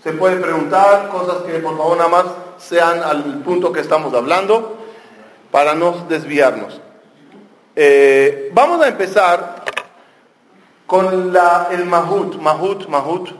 Se 0.02 0.12
puede 0.12 0.36
preguntar 0.36 1.10
cosas 1.10 1.42
que 1.42 1.58
por 1.58 1.76
favor 1.76 1.98
nada 1.98 2.08
más 2.08 2.24
sean 2.56 3.02
al 3.02 3.42
punto 3.42 3.72
que 3.72 3.80
estamos 3.80 4.14
hablando 4.14 4.75
para 5.50 5.74
no 5.74 6.06
desviarnos. 6.08 6.80
Eh, 7.74 8.50
vamos 8.54 8.82
a 8.82 8.88
empezar 8.88 9.64
con 10.86 11.32
la, 11.32 11.68
el 11.70 11.84
Mahut, 11.84 12.36
Mahut, 12.36 12.86
Mahut, 12.88 13.30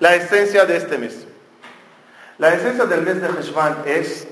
la 0.00 0.14
esencia 0.14 0.64
de 0.64 0.76
este 0.76 0.98
mes. 0.98 1.26
La 2.38 2.52
esencia 2.52 2.84
del 2.84 3.02
mes 3.02 3.22
de 3.22 3.28
Heshvan 3.28 3.76
es 3.86 4.26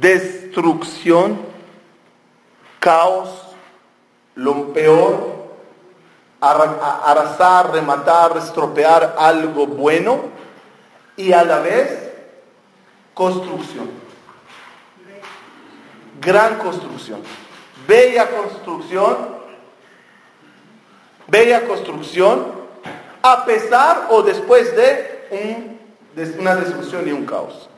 destrucción, 0.00 1.38
caos, 2.78 3.54
lo 4.34 4.72
peor, 4.72 5.40
arrasar, 6.40 7.72
rematar, 7.72 8.36
estropear 8.38 9.16
algo 9.18 9.66
bueno 9.66 10.22
y 11.16 11.32
a 11.32 11.44
la 11.44 11.60
vez 11.60 12.10
construcción. 13.12 13.99
Gran 16.20 16.58
construcción. 16.58 17.22
Bella 17.88 18.28
construcción. 18.28 19.40
Bella 21.26 21.62
construcción 21.66 22.60
a 23.22 23.44
pesar 23.44 24.06
o 24.10 24.22
después 24.22 24.74
de, 24.76 25.78
una 26.38 26.56
destrucción 26.56 27.08
y 27.08 27.12
un 27.12 27.24
caos. 27.24 27.68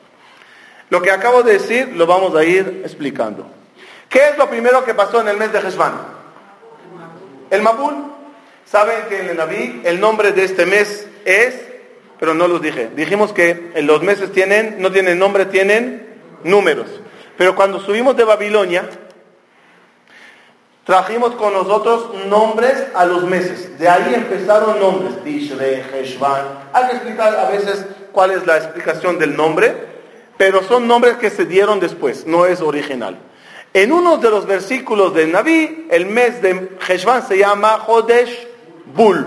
Lo 0.89 1.01
que 1.01 1.11
acabo 1.11 1.43
de 1.43 1.53
decir 1.53 1.89
lo 1.95 2.05
vamos 2.05 2.35
a 2.35 2.43
ir 2.43 2.81
explicando. 2.83 3.47
¿Qué 4.09 4.29
es 4.29 4.37
lo 4.37 4.49
primero 4.49 4.83
que 4.83 4.93
pasó 4.93 5.21
en 5.21 5.27
el 5.27 5.37
mes 5.37 5.51
de 5.51 5.59
Heshvan? 5.59 5.93
El 7.49 7.61
Mabul. 7.61 8.11
Saben 8.65 9.07
que 9.07 9.19
en 9.19 9.29
el 9.29 9.37
Naví 9.37 9.81
el 9.83 9.99
nombre 9.99 10.31
de 10.31 10.45
este 10.45 10.65
mes 10.65 11.07
es, 11.25 11.61
pero 12.19 12.33
no 12.33 12.47
los 12.47 12.61
dije. 12.61 12.89
Dijimos 12.95 13.33
que 13.33 13.71
los 13.83 14.01
meses 14.01 14.31
tienen, 14.31 14.81
no 14.81 14.91
tienen 14.91 15.19
nombre, 15.19 15.45
tienen 15.45 16.07
números. 16.43 16.87
Pero 17.37 17.55
cuando 17.55 17.79
subimos 17.79 18.15
de 18.15 18.23
Babilonia, 18.23 18.89
trajimos 20.83 21.35
con 21.35 21.53
nosotros 21.53 22.09
nombres 22.27 22.87
a 22.93 23.05
los 23.05 23.23
meses. 23.23 23.77
De 23.79 23.87
ahí 23.87 24.13
empezaron 24.13 24.79
nombres. 24.79 25.13
Heshvan. 25.25 26.45
Hay 26.73 26.87
que 26.87 26.95
explicar 26.95 27.35
a 27.35 27.49
veces 27.49 27.85
cuál 28.11 28.31
es 28.31 28.45
la 28.45 28.57
explicación 28.57 29.17
del 29.17 29.35
nombre, 29.35 29.73
pero 30.37 30.63
son 30.63 30.87
nombres 30.87 31.17
que 31.17 31.29
se 31.29 31.45
dieron 31.45 31.79
después, 31.79 32.25
no 32.25 32.45
es 32.45 32.61
original. 32.61 33.17
En 33.73 33.91
uno 33.91 34.17
de 34.17 34.29
los 34.29 34.45
versículos 34.45 35.13
del 35.15 35.31
Naví, 35.31 35.87
el 35.89 36.05
mes 36.05 36.41
de 36.41 36.77
Heshvan 36.87 37.27
se 37.27 37.37
llama 37.37 37.83
Hodesh 37.87 38.47
Bul. 38.93 39.25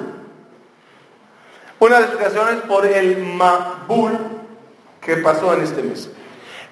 Una 1.79 1.97
de 1.97 2.01
las 2.01 2.11
explicaciones 2.11 2.63
por 2.63 2.87
el 2.87 3.19
Mabul 3.19 4.17
que 5.01 5.17
pasó 5.17 5.53
en 5.55 5.63
este 5.63 5.83
mes. 5.83 6.11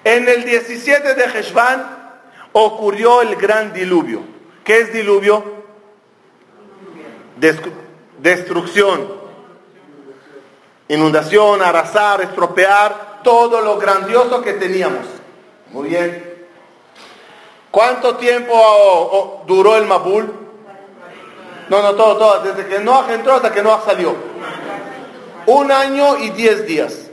En 0.05 0.29
el 0.29 0.45
17 0.45 1.15
de 1.15 1.23
Heshvan 1.23 1.83
ocurrió 2.51 3.23
el 3.23 3.35
gran 3.35 3.73
diluvio. 3.73 4.21
¿Qué 4.63 4.81
es 4.81 4.93
diluvio? 4.93 5.65
destrucción, 8.19 9.11
inundación, 10.87 11.61
arrasar, 11.61 12.21
estropear 12.21 13.21
todo 13.23 13.61
lo 13.61 13.77
grandioso 13.77 14.41
que 14.41 14.53
teníamos. 14.53 15.05
Muy 15.71 15.89
bien. 15.89 16.47
¿Cuánto 17.71 18.15
tiempo 18.15 19.43
duró 19.47 19.75
el 19.75 19.85
Mabul? 19.85 20.33
No, 21.67 21.81
no, 21.81 21.95
todo, 21.95 22.15
todo, 22.17 22.43
desde 22.43 22.67
que 22.67 22.79
Noah 22.79 23.11
entró 23.11 23.33
hasta 23.33 23.51
que 23.51 23.61
Noah 23.61 23.81
salió. 23.83 24.15
Un 25.47 25.71
año 25.71 26.17
y 26.17 26.29
diez 26.29 26.65
días. 26.65 27.04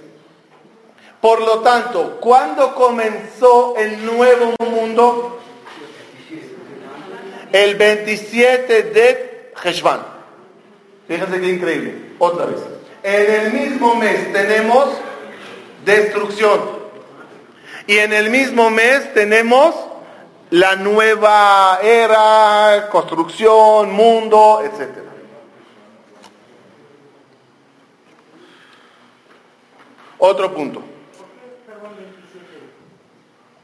Por 1.22 1.40
lo 1.40 1.60
tanto, 1.60 2.18
¿cuándo 2.20 2.74
comenzó 2.74 3.76
el 3.76 4.04
nuevo 4.04 4.56
mundo? 4.58 5.38
El 7.52 7.76
27 7.76 8.82
de 8.82 9.52
Heshvan. 9.62 10.00
Fíjense 11.06 11.40
qué 11.40 11.48
increíble. 11.48 12.14
Otra 12.18 12.46
vez. 12.46 12.58
En 13.04 13.40
el 13.40 13.52
mismo 13.52 13.94
mes 13.94 14.32
tenemos 14.32 14.88
destrucción. 15.84 16.60
Y 17.86 17.98
en 17.98 18.12
el 18.12 18.28
mismo 18.28 18.68
mes 18.70 19.14
tenemos 19.14 19.76
la 20.50 20.74
nueva 20.74 21.78
era, 21.84 22.88
construcción, 22.90 23.92
mundo, 23.92 24.60
etc. 24.64 24.88
Otro 30.18 30.52
punto. 30.52 30.91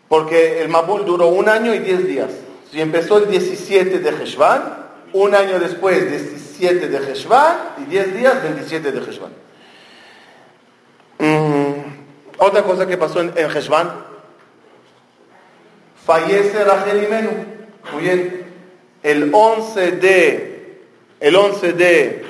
Porque 0.08 0.62
el 0.62 0.68
Mabul 0.68 1.04
duró 1.04 1.28
un 1.28 1.48
año 1.48 1.74
y 1.74 1.80
diez 1.80 2.06
días. 2.06 2.30
Si 2.70 2.80
empezó 2.80 3.18
el 3.18 3.30
17 3.30 3.98
de 3.98 4.10
Heshvan, 4.10 4.88
un 5.12 5.34
año 5.34 5.58
después, 5.58 6.10
17 6.10 6.88
de 6.88 7.12
Heshvan, 7.12 7.56
y 7.78 7.84
10 7.84 8.14
días, 8.14 8.42
27 8.42 8.92
de 8.92 8.98
Heshvan. 9.00 9.32
Mm, 11.18 12.38
otra 12.38 12.62
cosa 12.62 12.86
que 12.86 12.96
pasó 12.96 13.20
en, 13.20 13.32
en 13.36 13.50
Heshvan, 13.50 13.90
fallece 16.04 16.64
Rachel 16.64 17.04
Imenu. 17.04 17.30
Muy 17.92 18.02
bien. 18.02 18.46
El 19.02 19.30
11 19.32 19.92
de, 19.92 20.82
el 21.20 21.36
11 21.36 21.72
de 21.72 22.24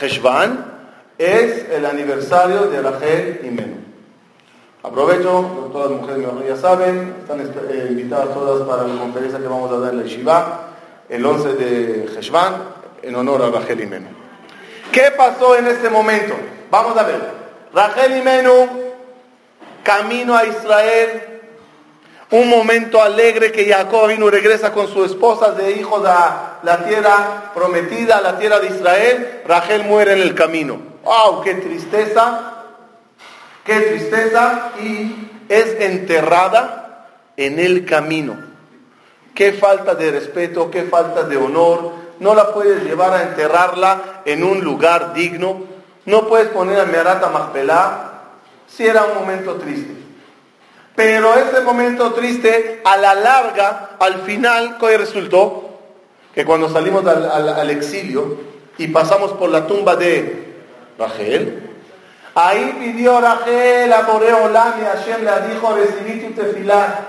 Heshvan 0.00 0.72
es 1.18 1.68
el 1.70 1.86
aniversario 1.86 2.66
de 2.66 2.82
Rachel 2.82 3.40
Imenu. 3.44 3.83
Aprovecho, 4.84 5.70
todas 5.72 5.92
las 5.92 6.00
mujeres 6.02 6.26
ya 6.46 6.56
saben, 6.58 7.14
están 7.22 7.40
eh, 7.40 7.86
invitadas 7.88 8.34
todas 8.34 8.68
para 8.68 8.86
la 8.86 9.00
conferencia 9.00 9.38
que 9.38 9.48
vamos 9.48 9.72
a 9.72 9.78
dar 9.78 9.94
en 9.94 10.00
la 10.00 10.06
Shiva 10.06 10.60
el 11.08 11.24
11 11.24 11.54
de 11.54 12.04
Heshvan 12.14 12.52
en 13.02 13.16
honor 13.16 13.44
a 13.44 13.50
Rachel 13.50 13.80
Imenu. 13.80 14.08
¿Qué 14.92 15.10
pasó 15.16 15.56
en 15.56 15.68
este 15.68 15.88
momento? 15.88 16.34
Vamos 16.70 16.98
a 16.98 17.02
ver. 17.02 17.18
Rachel 17.72 18.18
Imenu, 18.18 18.68
camino 19.82 20.36
a 20.36 20.44
Israel, 20.44 21.40
un 22.32 22.50
momento 22.50 23.00
alegre 23.00 23.52
que 23.52 23.64
Jacob 23.64 24.08
vino 24.08 24.28
regresa 24.28 24.70
con 24.70 24.86
su 24.88 25.02
esposa 25.02 25.52
de 25.52 25.72
hijos 25.72 26.04
a 26.04 26.58
la 26.62 26.84
tierra 26.84 27.52
prometida, 27.54 28.18
a 28.18 28.20
la 28.20 28.38
tierra 28.38 28.60
de 28.60 28.66
Israel. 28.66 29.42
Rachel 29.46 29.84
muere 29.84 30.12
en 30.12 30.20
el 30.20 30.34
camino. 30.34 30.76
¡Wow! 31.02 31.40
¡Qué 31.42 31.54
tristeza! 31.54 32.53
¡Qué 33.64 33.80
tristeza! 33.80 34.72
Y 34.82 35.30
es 35.48 35.80
enterrada 35.80 37.08
en 37.36 37.58
el 37.58 37.84
camino. 37.84 38.36
¡Qué 39.34 39.52
falta 39.52 39.94
de 39.94 40.10
respeto! 40.10 40.70
¡Qué 40.70 40.84
falta 40.84 41.24
de 41.24 41.36
honor! 41.36 41.92
No 42.20 42.34
la 42.34 42.52
puedes 42.52 42.84
llevar 42.84 43.12
a 43.14 43.22
enterrarla 43.22 44.22
en 44.24 44.44
un 44.44 44.62
lugar 44.62 45.14
digno. 45.14 45.64
No 46.04 46.28
puedes 46.28 46.48
poner 46.48 46.78
a 46.80 46.84
Merata 46.84 47.30
Magpelá. 47.30 48.22
Si 48.68 48.86
era 48.86 49.04
un 49.04 49.14
momento 49.14 49.54
triste. 49.56 50.04
Pero 50.94 51.34
ese 51.34 51.60
momento 51.62 52.12
triste, 52.12 52.80
a 52.84 52.96
la 52.96 53.14
larga, 53.14 53.96
al 53.98 54.22
final, 54.22 54.76
¿qué 54.78 54.96
resultó? 54.96 55.80
Que 56.32 56.44
cuando 56.44 56.68
salimos 56.68 57.04
al, 57.06 57.70
exilio 57.70 58.38
y 58.78 58.88
pasamos 58.88 59.32
por 59.32 59.50
la 59.50 59.66
tumba 59.66 59.96
de 59.96 60.54
Rachel, 60.98 61.73
ahí 62.34 62.76
pidió 62.80 63.20
Rachel 63.20 63.92
a 63.92 64.02
Boreolam 64.02 64.74
y 64.80 64.84
Hashem 64.84 65.24
le 65.24 65.54
dijo, 65.54 65.74
recibí 65.74 66.20
tu 66.20 66.32
tefilá, 66.32 67.00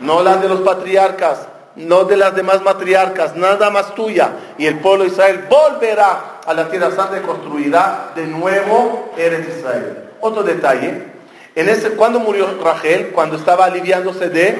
no 0.00 0.22
la 0.22 0.36
de 0.36 0.48
los 0.48 0.60
patriarcas, 0.60 1.46
no 1.76 2.04
de 2.04 2.16
las 2.16 2.34
demás 2.34 2.62
matriarcas, 2.62 3.34
nada 3.36 3.70
más 3.70 3.94
tuya. 3.94 4.32
Y 4.58 4.66
el 4.66 4.78
pueblo 4.80 5.04
de 5.04 5.10
Israel 5.10 5.46
volverá 5.48 6.40
a 6.46 6.54
la 6.54 6.68
tierra 6.68 6.90
santa 6.90 7.18
y 7.18 7.22
construirá 7.22 8.12
de 8.14 8.26
nuevo 8.26 9.12
Eres 9.16 9.48
Israel. 9.56 10.10
Otro 10.20 10.42
detalle, 10.42 11.14
en 11.54 11.68
ese, 11.68 11.90
¿Cuándo 11.90 12.18
murió 12.20 12.48
Rachel? 12.62 13.10
Cuando 13.12 13.36
estaba 13.36 13.66
aliviándose 13.66 14.28
de, 14.28 14.56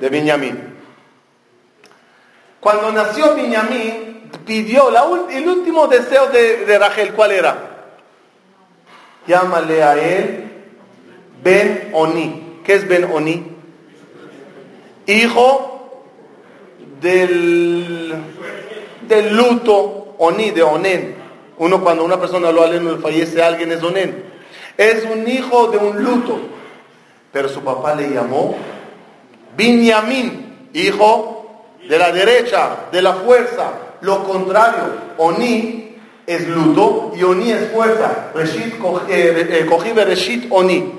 de 0.00 0.08
Benjamín. 0.08 0.74
Cuando 2.60 2.90
nació 2.90 3.34
Benjamín, 3.34 4.28
pidió 4.44 4.88
el 5.30 5.48
último 5.48 5.86
deseo 5.86 6.26
de, 6.28 6.64
de 6.64 6.78
Rachel, 6.78 7.12
¿cuál 7.12 7.32
era? 7.32 7.75
Llámale 9.26 9.82
a 9.82 9.96
él 9.96 10.44
Ben 11.42 11.90
Oni. 11.92 12.60
¿Qué 12.64 12.74
es 12.74 12.88
Ben 12.88 13.04
Oni? 13.12 13.44
Hijo 15.06 16.02
del, 17.00 18.14
del 19.08 19.36
luto, 19.36 20.14
Oni, 20.18 20.50
de 20.50 20.62
Onen. 20.62 21.14
Uno 21.58 21.82
cuando 21.82 22.04
una 22.04 22.20
persona 22.20 22.52
lo 22.52 22.62
aleno 22.62 22.98
fallece 22.98 23.42
alguien 23.42 23.72
es 23.72 23.82
Onen. 23.82 24.24
Es 24.76 25.04
un 25.04 25.28
hijo 25.28 25.68
de 25.68 25.78
un 25.78 26.02
luto. 26.02 26.38
Pero 27.32 27.48
su 27.48 27.60
papá 27.60 27.94
le 27.94 28.10
llamó 28.10 28.56
Binyamin, 29.56 30.70
hijo 30.72 31.64
de 31.88 31.98
la 31.98 32.12
derecha, 32.12 32.86
de 32.92 33.02
la 33.02 33.14
fuerza. 33.14 33.72
Lo 34.00 34.24
contrario, 34.24 34.92
Oni 35.18 35.85
es 36.26 36.48
luto 36.48 37.12
y 37.16 37.22
Oni 37.22 37.52
es 37.52 37.70
fuerza. 37.70 38.30
Reshit, 38.34 38.74
eh, 39.08 39.66
eh, 39.68 40.04
Reshit 40.04 40.46
Oni. 40.50 40.92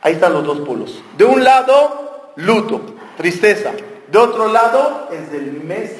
Ahí 0.00 0.14
están 0.14 0.32
los 0.32 0.44
dos 0.44 0.60
polos. 0.60 1.02
De 1.16 1.24
un 1.24 1.44
lado, 1.44 2.32
luto, 2.36 2.80
tristeza. 3.16 3.72
De 4.06 4.18
otro 4.18 4.48
lado, 4.48 5.08
es 5.12 5.32
el 5.34 5.62
mes 5.62 5.96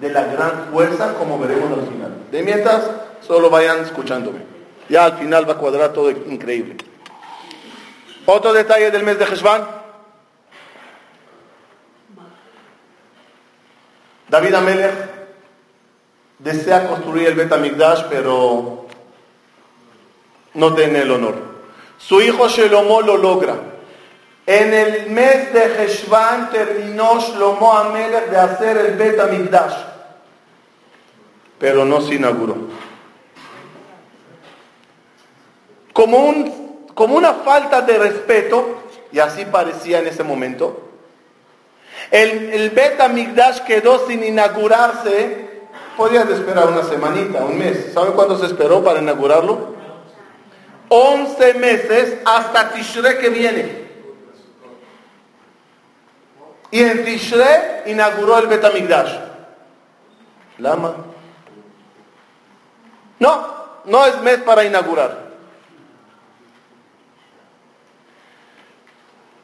de 0.00 0.10
la 0.10 0.24
gran 0.24 0.68
fuerza, 0.70 1.14
como 1.14 1.38
veremos 1.38 1.78
al 1.78 1.86
final. 1.86 2.14
De 2.30 2.42
mientras, 2.42 2.90
solo 3.26 3.48
vayan 3.48 3.80
escuchándome. 3.80 4.40
Ya 4.88 5.04
al 5.04 5.18
final 5.18 5.48
va 5.48 5.54
a 5.54 5.58
cuadrar 5.58 5.92
todo 5.92 6.10
increíble. 6.10 6.76
Otro 8.26 8.52
detalle 8.52 8.90
del 8.90 9.02
mes 9.02 9.18
de 9.18 9.24
Heshvan. 9.24 9.66
David 14.28 14.54
Amelech 14.54 15.17
desea 16.38 16.88
construir 16.88 17.28
el 17.28 17.34
Bet 17.34 17.52
pero 18.08 18.86
no 20.54 20.74
tiene 20.74 21.00
el 21.00 21.10
honor. 21.10 21.34
Su 21.98 22.20
hijo 22.20 22.48
Shelomo 22.48 23.02
lo 23.02 23.16
logra. 23.16 23.56
En 24.46 24.72
el 24.72 25.10
mes 25.10 25.52
de 25.52 25.84
Heshvan 25.84 26.50
terminó 26.50 27.20
Shlomo 27.20 27.72
Amelech 27.72 28.30
de 28.30 28.38
hacer 28.38 28.76
el 28.78 28.96
Bet 28.96 29.20
pero 31.58 31.84
no 31.84 32.00
se 32.00 32.14
inauguró. 32.14 32.56
Como 35.92 36.18
un, 36.18 36.86
como 36.94 37.16
una 37.16 37.34
falta 37.34 37.82
de 37.82 37.98
respeto, 37.98 38.82
y 39.10 39.18
así 39.18 39.44
parecía 39.44 39.98
en 39.98 40.06
ese 40.06 40.22
momento. 40.22 40.88
El, 42.10 42.52
el 42.52 42.70
Bet 42.70 43.00
Amigdash 43.00 43.60
quedó 43.62 44.06
sin 44.06 44.22
inaugurarse, 44.22 45.47
podías 45.98 46.30
esperar 46.30 46.68
una 46.68 46.84
semanita, 46.84 47.44
un 47.44 47.58
mes. 47.58 47.92
¿Sabe 47.92 48.12
cuándo 48.12 48.38
se 48.38 48.46
esperó 48.46 48.82
para 48.82 49.00
inaugurarlo? 49.00 49.74
11 50.88 51.54
meses 51.54 52.18
hasta 52.24 52.70
Tishre 52.70 53.18
que 53.18 53.28
viene. 53.28 53.88
Y 56.70 56.80
en 56.80 57.04
Tishre 57.04 57.82
inauguró 57.86 58.38
el 58.38 58.46
Betamigdash. 58.46 59.12
Lama. 60.58 60.94
No, 63.18 63.46
no 63.84 64.06
es 64.06 64.20
mes 64.22 64.38
para 64.38 64.64
inaugurar. 64.64 65.28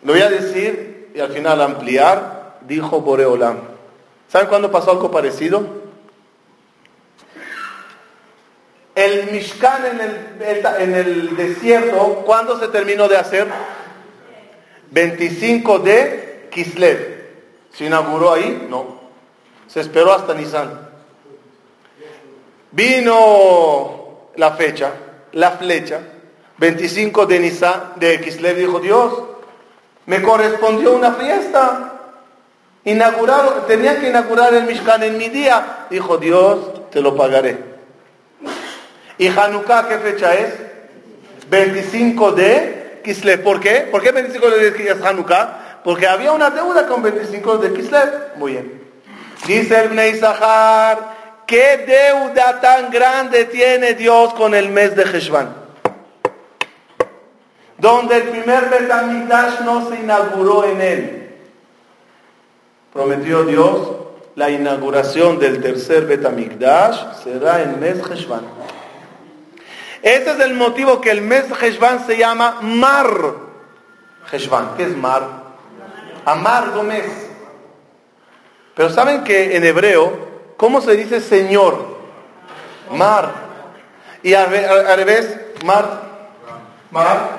Lo 0.04 0.12
voy 0.12 0.22
a 0.22 0.30
decir 0.30 1.10
y 1.14 1.18
al 1.18 1.32
final 1.32 1.60
ampliar, 1.60 2.58
dijo 2.60 3.00
Boreolam. 3.00 3.58
¿Saben 4.28 4.48
cuándo 4.48 4.70
pasó 4.70 4.92
algo 4.92 5.10
parecido? 5.10 5.83
El 8.94 9.32
Mishkan 9.32 9.84
en 10.78 10.94
el, 10.94 11.36
desierto, 11.36 12.22
¿cuándo 12.24 12.58
se 12.60 12.68
terminó 12.68 13.08
de 13.08 13.16
hacer? 13.16 13.48
25 14.90 15.80
de 15.80 16.48
Kislev. 16.50 17.24
¿Se 17.72 17.86
inauguró 17.86 18.34
ahí? 18.34 18.66
No. 18.70 19.00
Se 19.66 19.80
esperó 19.80 20.12
hasta 20.12 20.34
Nisan. 20.34 20.88
Vino 22.70 24.30
la 24.36 24.52
fecha, 24.52 24.92
la 25.32 25.52
flecha, 25.52 26.00
25 26.58 27.26
de 27.26 27.40
Nisan, 27.40 27.92
de 27.96 28.20
Kislev, 28.20 28.56
dijo 28.56 28.78
Dios, 28.78 29.12
me 30.06 30.22
correspondió 30.22 30.94
una 30.94 31.14
fiesta. 31.14 31.90
Inauguraron, 32.84 33.66
tenía 33.66 33.98
que 33.98 34.08
inaugurar 34.08 34.54
el 34.54 34.64
Mishkan 34.64 35.02
en 35.02 35.18
mi 35.18 35.30
día. 35.30 35.86
Dijo 35.90 36.16
Dios, 36.18 36.90
te 36.90 37.00
lo 37.00 37.16
pagaré. 37.16 37.73
¿Y 39.18 39.28
Hanukkah 39.28 39.88
qué 39.88 39.98
fecha 39.98 40.34
es? 40.34 40.54
25 41.48 42.32
de 42.32 43.00
Kislev. 43.04 43.42
¿Por 43.42 43.60
qué? 43.60 43.88
¿Por 43.90 44.02
qué 44.02 44.12
25 44.12 44.50
de 44.50 44.96
Hanukkah? 45.04 45.80
Porque 45.84 46.06
había 46.06 46.32
una 46.32 46.50
deuda 46.50 46.86
con 46.86 47.02
25 47.02 47.58
de 47.58 47.72
Kislev. 47.72 48.36
Muy 48.36 48.52
bien. 48.52 48.84
Dice 49.46 49.78
el 49.78 49.90
Bnei 49.90 50.18
¿qué 51.46 51.84
deuda 51.86 52.60
tan 52.60 52.90
grande 52.90 53.44
tiene 53.44 53.92
Dios 53.94 54.32
con 54.34 54.54
el 54.54 54.70
mes 54.70 54.96
de 54.96 55.02
Heshvan? 55.02 55.54
Donde 57.76 58.16
el 58.16 58.22
primer 58.22 58.70
Betamigdash 58.70 59.60
no 59.60 59.88
se 59.90 59.96
inauguró 59.96 60.64
en 60.64 60.80
él. 60.80 61.36
Prometió 62.94 63.44
Dios, 63.44 63.88
la 64.36 64.48
inauguración 64.48 65.38
del 65.38 65.60
tercer 65.60 66.06
Betamigdash 66.06 67.22
será 67.22 67.62
en 67.62 67.78
mes 67.80 67.98
Heshvan. 68.10 68.44
Ese 70.04 70.32
es 70.32 70.40
el 70.40 70.54
motivo 70.54 71.00
que 71.00 71.10
el 71.10 71.22
mes 71.22 71.46
Heshvan 71.60 72.06
se 72.06 72.18
llama 72.18 72.58
Mar 72.60 73.08
Heshvan. 74.30 74.76
¿Qué 74.76 74.84
es 74.84 74.96
Mar? 74.96 75.44
amargo 76.24 76.82
mes. 76.82 77.04
Pero 78.74 78.90
saben 78.90 79.24
que 79.24 79.56
en 79.56 79.64
hebreo, 79.64 80.12
¿cómo 80.56 80.80
se 80.80 80.96
dice 80.96 81.20
Señor? 81.20 81.94
Mar. 82.90 83.32
Y 84.22 84.34
al 84.34 84.50
revés, 84.96 85.38
Mar, 85.64 86.02
Mar, 86.90 87.30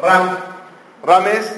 Ram. 0.00 0.38
Ram 1.02 1.26
es 1.28 1.54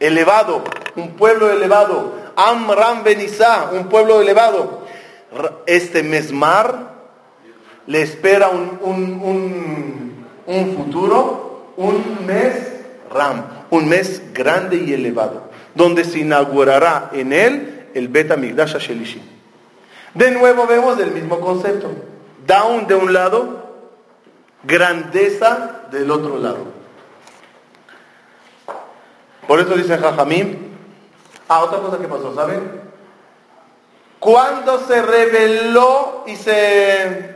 elevado, 0.00 0.64
un 0.94 1.16
pueblo 1.16 1.50
elevado. 1.50 2.14
Am 2.36 2.70
Ram 2.70 3.02
Benizá, 3.02 3.70
un 3.72 3.88
pueblo 3.88 4.20
elevado. 4.20 4.86
Este 5.66 6.02
mes 6.02 6.32
Mar 6.32 6.95
le 7.86 8.02
espera 8.02 8.48
un, 8.48 8.78
un, 8.82 10.26
un 10.46 10.76
futuro, 10.76 11.72
un 11.76 12.26
mes 12.26 12.72
Ram, 13.10 13.44
un 13.70 13.88
mes 13.88 14.22
grande 14.32 14.76
y 14.76 14.92
elevado 14.92 15.46
donde 15.76 16.04
se 16.04 16.20
inaugurará 16.20 17.10
en 17.12 17.32
él 17.32 17.88
el 17.94 18.08
Bet 18.08 18.34
Migdash 18.36 18.78
Shelishi. 18.78 19.22
De 20.14 20.30
nuevo 20.30 20.66
vemos 20.66 20.98
el 20.98 21.12
mismo 21.12 21.38
concepto. 21.38 21.90
Down 22.46 22.86
de 22.86 22.94
un 22.94 23.12
lado, 23.12 23.76
grandeza 24.64 25.82
del 25.92 26.10
otro 26.10 26.38
lado. 26.38 26.66
Por 29.46 29.60
eso 29.60 29.74
dice 29.74 29.98
Jajamim. 29.98 30.56
Ah, 31.48 31.62
otra 31.62 31.78
cosa 31.78 31.98
que 31.98 32.08
pasó, 32.08 32.34
¿saben? 32.34 32.86
Cuando 34.18 34.80
se 34.80 35.02
reveló 35.02 36.24
y 36.26 36.36
se 36.36 37.35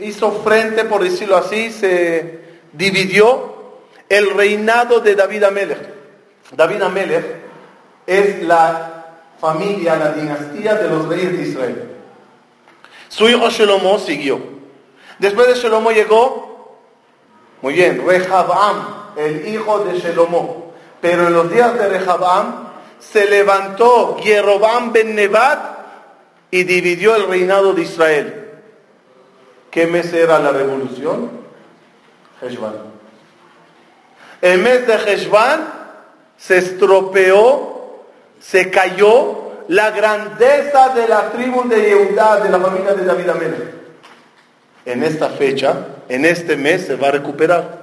hizo 0.00 0.32
frente, 0.42 0.84
por 0.84 1.02
decirlo 1.02 1.36
así, 1.36 1.70
se 1.70 2.40
dividió 2.72 3.56
el 4.08 4.30
reinado 4.34 5.00
de 5.00 5.14
David 5.14 5.44
Amelech. 5.44 5.94
David 6.52 6.82
Amelech 6.82 7.24
es 8.06 8.42
la 8.42 9.06
familia, 9.40 9.96
la 9.96 10.12
dinastía 10.12 10.74
de 10.74 10.88
los 10.88 11.08
reyes 11.08 11.32
de 11.32 11.42
Israel. 11.48 11.88
Su 13.08 13.28
hijo 13.28 13.50
Shelomo 13.50 13.98
siguió. 13.98 14.40
Después 15.18 15.48
de 15.48 15.54
Shelomo 15.54 15.90
llegó, 15.90 16.78
muy 17.62 17.74
bien, 17.74 18.04
Rehabam, 18.06 19.12
el 19.16 19.46
hijo 19.48 19.80
de 19.80 19.98
Shelomo. 19.98 20.72
Pero 21.00 21.26
en 21.26 21.32
los 21.32 21.50
días 21.50 21.74
de 21.78 21.88
Rehabam 21.88 22.68
se 22.98 23.26
levantó 23.26 24.18
Jerobam 24.20 24.92
ben 24.92 25.14
Nebat 25.14 25.78
y 26.50 26.64
dividió 26.64 27.14
el 27.16 27.28
reinado 27.28 27.72
de 27.72 27.82
Israel. 27.82 28.47
¿Qué 29.70 29.86
mes 29.86 30.12
era 30.12 30.38
la 30.38 30.50
revolución? 30.52 31.30
Heshvan. 32.42 32.74
El 34.40 34.60
mes 34.60 34.86
de 34.86 34.94
Heshvan 34.94 35.68
se 36.36 36.58
estropeó 36.58 37.78
se 38.40 38.70
cayó 38.70 39.64
la 39.68 39.90
grandeza 39.90 40.90
de 40.94 41.08
la 41.08 41.30
tribu 41.30 41.68
de 41.68 41.82
Yehudá, 41.82 42.40
de 42.40 42.48
la 42.48 42.58
familia 42.58 42.94
de 42.94 43.04
David 43.04 43.28
Amelech. 43.28 43.74
En 44.84 45.02
esta 45.02 45.28
fecha, 45.30 45.86
en 46.08 46.24
este 46.24 46.56
mes, 46.56 46.86
se 46.86 46.96
va 46.96 47.08
a 47.08 47.12
recuperar. 47.12 47.78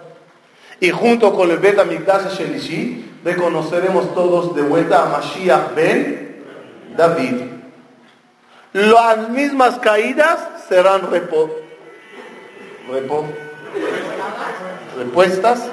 Y 0.79 0.89
junto 0.89 1.33
con 1.33 1.51
el 1.51 1.57
Bet 1.57 1.77
Amikdash 1.77 2.37
Shelishi, 2.37 3.19
reconoceremos 3.23 4.13
todos 4.13 4.55
de 4.55 4.63
vuelta 4.63 5.03
a 5.03 5.05
Mashiach 5.09 5.75
ben 5.75 6.43
David. 6.97 7.41
Las 8.73 9.29
mismas 9.29 9.77
caídas 9.79 10.39
serán 10.67 11.09
repo, 11.11 11.49
repo, 12.89 13.25
repuestas 14.97 15.69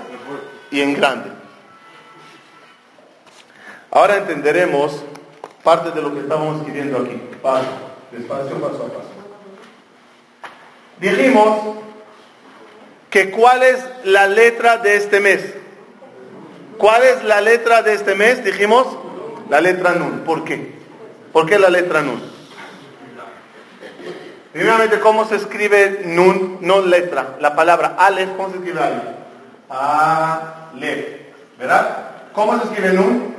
y 0.70 0.80
en 0.80 0.94
grande. 0.94 1.30
Ahora 3.90 4.16
entenderemos 4.16 5.04
parte 5.62 5.90
de 5.90 6.00
lo 6.00 6.14
que 6.14 6.20
estábamos 6.20 6.58
escribiendo 6.58 6.98
aquí. 6.98 7.20
Paso, 7.42 7.66
despacio, 8.10 8.60
paso 8.60 8.86
a 8.86 8.98
paso. 8.98 9.10
Dijimos 10.98 11.76
que 13.10 13.30
cuál 13.30 13.62
es 13.62 13.84
la 14.04 14.26
letra 14.26 14.78
de 14.78 14.96
este 14.96 15.20
mes. 15.20 15.54
¿Cuál 16.78 17.02
es 17.02 17.22
la 17.24 17.40
letra 17.40 17.82
de 17.82 17.94
este 17.94 18.14
mes? 18.14 18.42
Dijimos 18.42 18.86
la 19.50 19.60
letra 19.60 19.92
Nun. 19.92 20.20
¿Por 20.20 20.44
qué? 20.44 20.72
¿Por 21.32 21.46
qué 21.46 21.58
la 21.58 21.68
letra 21.68 22.00
Nun? 22.00 22.22
Primeramente, 24.52 25.00
¿cómo 25.00 25.24
se 25.24 25.36
escribe 25.36 26.02
Nun? 26.04 26.58
No 26.60 26.82
letra. 26.82 27.36
La 27.40 27.56
palabra 27.56 27.96
Aleph, 27.98 28.36
¿cómo 28.36 28.50
se 28.50 28.56
escribe 28.56 28.80
Aleph? 28.80 29.02
Aleph. 29.70 31.06
¿Verdad? 31.58 31.98
¿Cómo 32.34 32.58
se 32.58 32.64
escribe 32.64 32.92
Nun? 32.92 33.34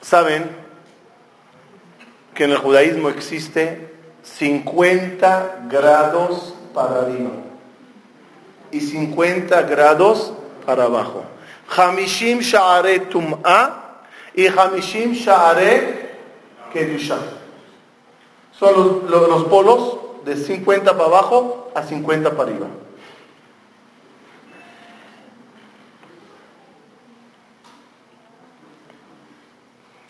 Saben 0.00 0.50
que 2.34 2.44
en 2.44 2.50
el 2.50 2.58
judaísmo 2.58 3.08
existe 3.08 3.92
50 4.22 5.66
grados 5.68 6.54
para 6.74 7.02
arriba 7.02 7.30
y 8.70 8.80
50 8.80 9.62
grados 9.62 10.32
para 10.64 10.84
abajo. 10.84 11.24
Hamishim 11.76 12.40
Sha'are 12.40 13.00
Tum'a 13.00 13.85
y 14.36 14.46
Hamishim 14.46 15.14
Sha'are 15.14 16.10
Kedusha. 16.72 17.18
Son 18.52 19.08
los, 19.10 19.28
los 19.28 19.44
polos 19.44 19.98
de 20.24 20.36
50 20.36 20.92
para 20.92 21.04
abajo 21.04 21.72
a 21.74 21.82
50 21.82 22.30
para 22.30 22.42
arriba. 22.42 22.66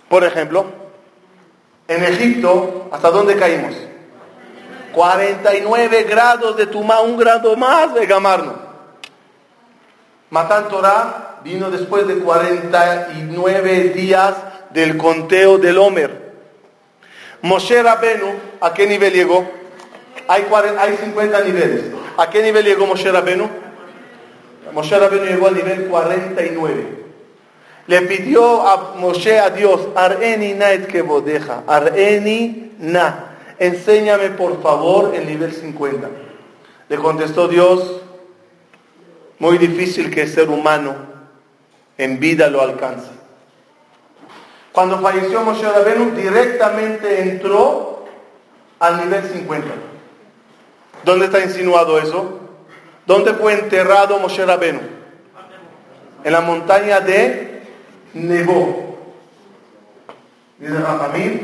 Por 0.09 0.25
ejemplo, 0.25 0.67
en 1.89 2.05
Egipto, 2.05 2.89
¿hasta 2.91 3.11
dónde 3.11 3.37
caímos? 3.37 3.75
49 4.93 6.05
grados 6.05 6.57
de 6.57 6.67
Tumá, 6.67 7.01
un 7.01 7.17
grado 7.17 7.57
más 7.57 7.95
de 7.95 8.07
Gamarno. 8.07 8.66
Matan 10.31 10.69
Torah 10.69 11.41
vino 11.45 11.71
después 11.71 12.07
de 12.07 12.19
49 12.19 13.91
días 13.91 14.35
del 14.71 14.97
conteo 14.97 15.59
del 15.59 15.79
Homer. 15.79 16.33
Moshe 17.43 17.83
Rabenu, 17.83 18.35
¿a 18.61 18.75
qué 18.75 18.87
nivel 18.87 19.13
llegó? 19.13 19.49
Hay, 20.29 20.45
hay 20.79 20.97
50 20.97 21.41
niveles. 21.43 21.83
¿A 22.17 22.29
qué 22.29 22.43
nivel 22.43 22.65
llegó 22.65 22.87
Moshe 22.87 23.11
Rabenu? 23.11 23.49
Moshe 24.73 24.99
Rabenu 24.99 25.25
llegó 25.25 25.47
al 25.47 25.55
nivel 25.55 25.87
49. 25.87 27.07
Le 27.87 28.03
pidió 28.03 28.67
a 28.67 28.95
Moshe 28.97 29.39
a 29.39 29.51
Dios, 29.51 29.81
Areni 29.95 30.55
na 30.55 30.73
et 30.73 31.03
bodeja, 31.07 31.63
Areni 31.69 32.73
na. 32.79 33.37
Enséñame 33.59 34.31
por 34.31 34.61
favor 34.61 35.15
el 35.15 35.27
nivel 35.27 35.53
50. 35.53 36.09
Le 36.89 36.97
contestó 36.97 37.47
Dios, 37.47 38.03
muy 39.39 39.59
difícil 39.59 40.11
que 40.11 40.23
el 40.23 40.29
ser 40.29 40.49
humano 40.49 40.95
en 41.99 42.19
vida 42.19 42.49
lo 42.49 42.61
alcance. 42.61 43.11
Cuando 44.73 45.01
falleció 45.01 45.43
Moshe 45.43 45.67
Rabenu, 45.67 46.11
directamente 46.11 47.23
entró 47.23 48.05
al 48.79 48.99
nivel 48.99 49.23
50. 49.25 49.69
¿Dónde 51.05 51.27
está 51.27 51.41
insinuado 51.41 51.99
eso? 51.99 52.41
¿Dónde 53.07 53.33
fue 53.35 53.55
enterrado 53.55 54.19
Moshe 54.19 54.45
Rabenu? 54.45 54.81
En 56.25 56.33
la 56.33 56.41
montaña 56.41 57.01
de 57.01 57.63
Nebo. 58.13 58.99
Dice 60.59 60.75
Rahamim, 60.79 61.41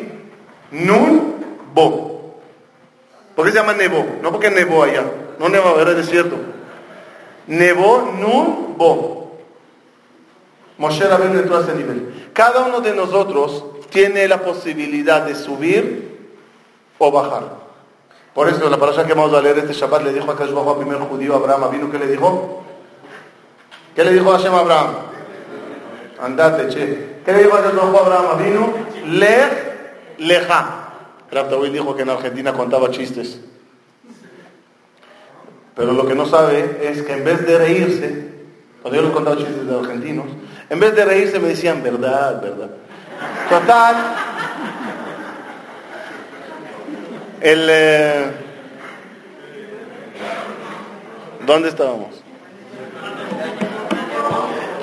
Nun 0.71 1.35
Bo. 1.75 2.41
¿Por 3.35 3.47
qué 3.47 3.53
se 3.53 3.59
llama 3.59 3.75
Nebo? 3.75 4.19
No 4.23 4.31
porque 4.31 4.51
nevó 4.51 4.83
allá, 4.83 5.05
no 5.39 5.49
nevó, 5.49 5.81
era 5.81 5.95
desierto. 5.95 6.37
Nebo 7.53 8.17
Nun 8.19 8.79
Bo. 8.79 9.37
Moshe 10.79 11.05
Rabenu 11.05 11.39
entró 11.39 11.59
a 11.59 11.61
ese 11.61 11.75
nivel. 11.75 12.31
Cada 12.33 12.65
uno 12.65 12.81
de 12.81 12.95
nosotros 12.95 13.65
tiene 13.91 14.27
la 14.27 14.39
posibilidad 14.39 15.27
de 15.27 15.35
subir 15.35 16.31
o 16.97 17.13
bajar. 17.13 17.61
Por 18.33 18.49
eso 18.49 18.71
la 18.71 18.79
parasha 18.79 19.05
que 19.05 19.13
vamos 19.13 19.35
a 19.35 19.43
leer 19.43 19.59
este 19.59 19.75
Shabbat 19.75 20.03
le 20.03 20.15
dijo 20.15 20.31
a 20.31 20.37
Kash 20.37 20.49
al 20.49 20.77
primer 20.79 20.99
judío 21.01 21.35
Abraham, 21.35 21.71
¿vino 21.71 21.91
qué 21.91 21.99
le 21.99 22.07
dijo? 22.07 22.65
¿Qué 23.95 24.03
le 24.03 24.15
dijo 24.15 24.33
a 24.33 24.39
Hashem 24.39 24.55
Abraham? 24.55 24.95
Andate, 26.23 26.69
che. 26.71 27.21
¿Qué 27.23 27.33
le 27.33 27.43
dijo 27.43 27.55
a 27.55 27.63
Kash 27.63 27.75
Abraham? 27.77 28.43
Vino, 28.43 28.73
lej, 29.09 29.51
leja. 30.17 30.89
Rav 31.31 31.51
dijo 31.71 31.95
que 31.95 32.03
en 32.03 32.11
Argentina 32.11 32.55
contaba 32.55 32.91
chistes. 32.91 33.41
Pero 35.75 35.93
lo 35.93 36.07
que 36.07 36.15
no 36.15 36.27
sabe 36.27 36.81
es 36.83 37.03
que 37.03 37.13
en 37.13 37.25
vez 37.25 37.47
de 37.47 37.59
reírse, 37.59 38.29
cuando 38.83 39.01
yo 39.01 39.07
les 39.07 39.13
contaba 39.13 39.37
chistes 39.37 39.67
de 39.67 39.79
argentinos, 39.79 40.27
en 40.69 40.81
vez 40.81 40.95
de 40.95 41.05
reírse 41.05 41.39
me 41.39 41.49
decían 41.49 41.83
verdad, 41.83 42.41
verdad. 42.43 42.71
Total, 43.49 43.97
el, 47.41 47.67
eh, 47.71 48.25
¿Dónde 51.47 51.71
estábamos? 51.71 52.23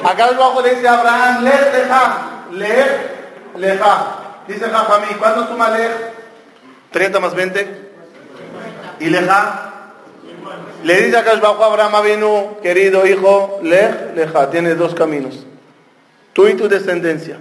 Acá 0.03 0.25
abajo 0.25 0.61
dice 0.61 0.87
Abraham, 0.87 1.43
lej 1.43 1.73
leja, 1.73 2.17
lej 2.51 2.85
leja. 3.55 4.15
Dice 4.47 4.69
Jajamí, 4.69 5.07
¿cuánto 5.19 5.47
suma 5.47 5.69
lej? 5.69 5.91
30 6.91 7.19
más 7.19 7.33
20. 7.33 7.91
¿Y 8.99 9.09
leja? 9.09 9.68
Le 10.83 11.01
dice 11.01 11.17
acá 11.17 11.31
abajo 11.31 11.63
Abraham 11.63 12.03
vino, 12.05 12.57
querido 12.61 13.05
hijo, 13.05 13.59
lej 13.61 14.15
leja, 14.15 14.49
tienes 14.49 14.77
dos 14.77 14.95
caminos. 14.95 15.45
Tú 16.33 16.47
y 16.47 16.53
tu 16.53 16.69
descendencia. 16.69 17.37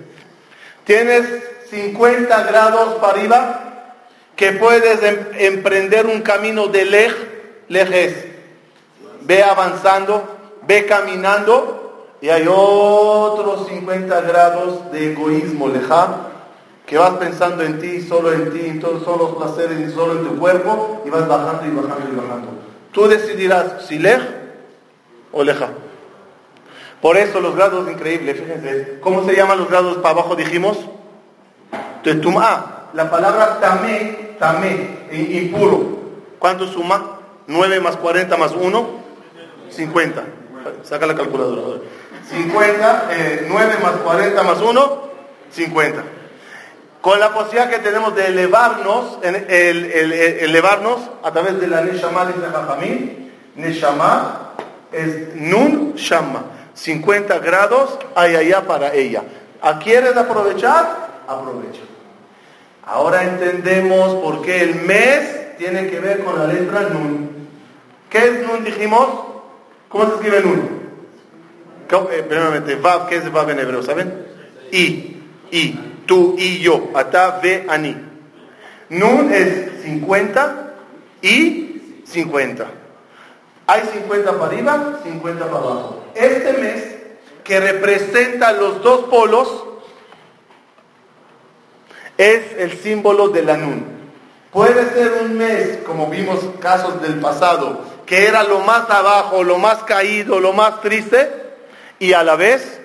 Tienes 0.85 1.25
50 1.71 2.43
grados 2.45 2.95
para 2.95 3.13
arriba 3.13 3.65
que 4.35 4.53
puedes 4.53 5.03
em, 5.03 5.19
emprender 5.39 6.07
un 6.07 6.23
camino 6.23 6.67
de 6.67 6.85
lej, 6.85 7.15
lejes. 7.69 8.27
Ve 9.23 9.43
avanzando, 9.43 10.25
ve 10.67 10.87
caminando 10.87 12.17
y 12.21 12.31
hay 12.31 12.47
otros 12.49 13.69
50 13.69 14.21
grados 14.23 14.91
de 14.91 15.13
egoísmo, 15.13 15.69
leja, 15.69 16.29
que 16.87 16.99
vas 16.99 17.13
pensando 17.19 17.63
en 17.63 17.79
ti, 17.81 18.01
solo 18.01 18.33
en 18.33 18.53
ti, 18.53 18.61
en 18.65 18.81
todos 18.81 19.07
los 19.07 19.37
placeres 19.37 19.89
y 19.89 19.93
solo 19.93 20.15
en 20.15 20.27
tu 20.27 20.39
cuerpo 20.39 21.03
y 21.05 21.11
vas 21.11 21.29
bajando 21.29 21.67
y 21.67 21.71
bajando 21.71 22.13
y 22.13 22.17
bajando. 22.17 22.68
Tú 22.99 23.07
decidirás 23.07 23.87
si 23.87 23.97
lej 23.97 24.19
o 25.31 25.45
leja. 25.45 25.69
Por 27.01 27.17
eso 27.17 27.41
los 27.41 27.55
grados 27.55 27.89
increíbles, 27.89 28.41
fíjense, 28.41 28.99
¿cómo 29.01 29.25
se 29.25 29.37
llaman 29.37 29.59
los 29.59 29.71
grados 29.71 29.99
para 29.99 30.15
abajo 30.15 30.35
dijimos? 30.35 30.77
Tetumá. 32.03 32.89
La 32.95 33.09
palabra 33.09 33.61
tamé 33.61 34.35
tamé, 34.41 35.07
impuro. 35.13 35.97
¿Cuánto 36.41 36.67
suma? 36.67 37.21
9 37.47 37.79
más 37.79 37.97
40 37.99 38.37
más 38.37 38.51
1, 38.51 38.89
50. 39.71 40.25
Saca 40.83 41.07
la 41.07 41.15
calculadora. 41.15 41.81
50, 42.29 43.11
9 43.47 43.75
más 43.81 43.93
40 43.93 44.43
más 44.43 44.61
1, 44.61 45.03
50. 45.53 46.03
Con 47.09 47.19
la 47.21 47.33
posibilidad 47.33 47.71
que 47.71 47.79
tenemos 47.79 48.15
de 48.15 48.27
elevarnos, 48.27 49.19
el, 49.23 50.13
elevarnos 50.13 51.01
a 51.23 51.33
través 51.33 51.59
de 51.59 51.67
la 51.67 51.81
Neshama 51.81 52.27
de 52.27 52.35
Jajamín, 52.35 53.33
Neshama 53.57 54.53
es 54.93 55.35
Nun 55.35 55.95
Shama. 55.95 56.43
50 56.75 57.39
grados 57.39 57.99
hay 58.15 58.37
allá 58.37 58.61
para 58.67 58.93
ella. 58.93 59.23
¿Quieres 59.83 60.15
aprovechar? 60.19 61.25
Aprovecha. 61.27 61.81
Ahora 62.85 63.25
entendemos 63.25 64.17
por 64.17 64.43
qué 64.43 64.61
el 64.65 64.75
mes 64.75 65.57
tiene 65.57 65.89
que 65.89 66.01
ver 66.01 66.23
con 66.23 66.39
la 66.39 66.47
letra 66.47 66.91
Nun. 66.91 67.49
¿Qué 68.11 68.19
es 68.19 68.47
Nun, 68.47 68.63
dijimos? 68.63 69.09
¿Cómo 69.89 70.05
se 70.05 70.15
escribe 70.17 70.43
Nun? 70.43 70.61
Eh, 71.91 72.27
primeramente, 72.29 72.79
¿qué 73.09 73.17
es 73.17 73.33
Vav 73.33 73.49
en 73.49 73.61
hebreo? 73.61 73.83
¿Saben? 73.83 74.27
I, 74.71 75.23
I, 75.51 75.88
tú 76.09 76.35
y 76.37 76.59
yo, 76.59 76.91
ata, 76.95 77.39
ve, 77.41 77.67
ani. 77.69 77.95
Nun 78.89 79.31
es 79.33 79.83
50 79.85 80.75
y 81.23 82.03
50. 82.07 82.67
Hay 83.67 83.83
50 83.93 84.33
para 84.33 84.47
arriba, 84.47 84.99
50 85.05 85.45
para 85.45 85.57
abajo. 85.59 86.05
Este 86.15 86.55
mes, 86.55 86.97
que 87.45 87.61
representa 87.61 88.53
los 88.53 88.83
dos 88.83 89.05
polos, 89.05 89.65
es 92.17 92.55
el 92.57 92.79
símbolo 92.79 93.29
de 93.29 93.43
la 93.43 93.57
Nun. 93.59 93.85
Puede 94.51 94.89
ser 94.95 95.23
un 95.23 95.37
mes, 95.37 95.81
como 95.87 96.09
vimos 96.09 96.41
casos 96.59 97.03
del 97.03 97.21
pasado, 97.21 97.85
que 98.07 98.27
era 98.27 98.43
lo 98.43 98.61
más 98.61 98.89
abajo, 98.89 99.45
lo 99.45 99.59
más 99.59 99.85
caído, 99.85 100.41
lo 100.41 100.55
más 100.55 100.81
triste, 100.81 101.31
y 101.99 102.15
a 102.15 102.25
la 102.25 102.37
vez 102.37 102.81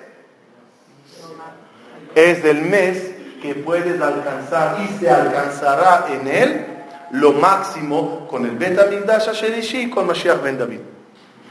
es 2.14 2.44
el 2.44 2.60
mes 2.60 3.13
que 3.44 3.54
puedes 3.56 4.00
alcanzar 4.00 4.78
y 4.80 4.98
se 4.98 5.10
alcanzará 5.10 6.06
en 6.08 6.26
él 6.26 6.66
lo 7.10 7.34
máximo 7.34 8.26
con 8.26 8.46
el 8.46 8.56
Bet 8.56 8.78
Asherishi 8.78 9.82
y 9.82 9.90
con 9.90 10.06
Mashiach 10.06 10.42
Ben 10.42 10.56
David. 10.56 10.80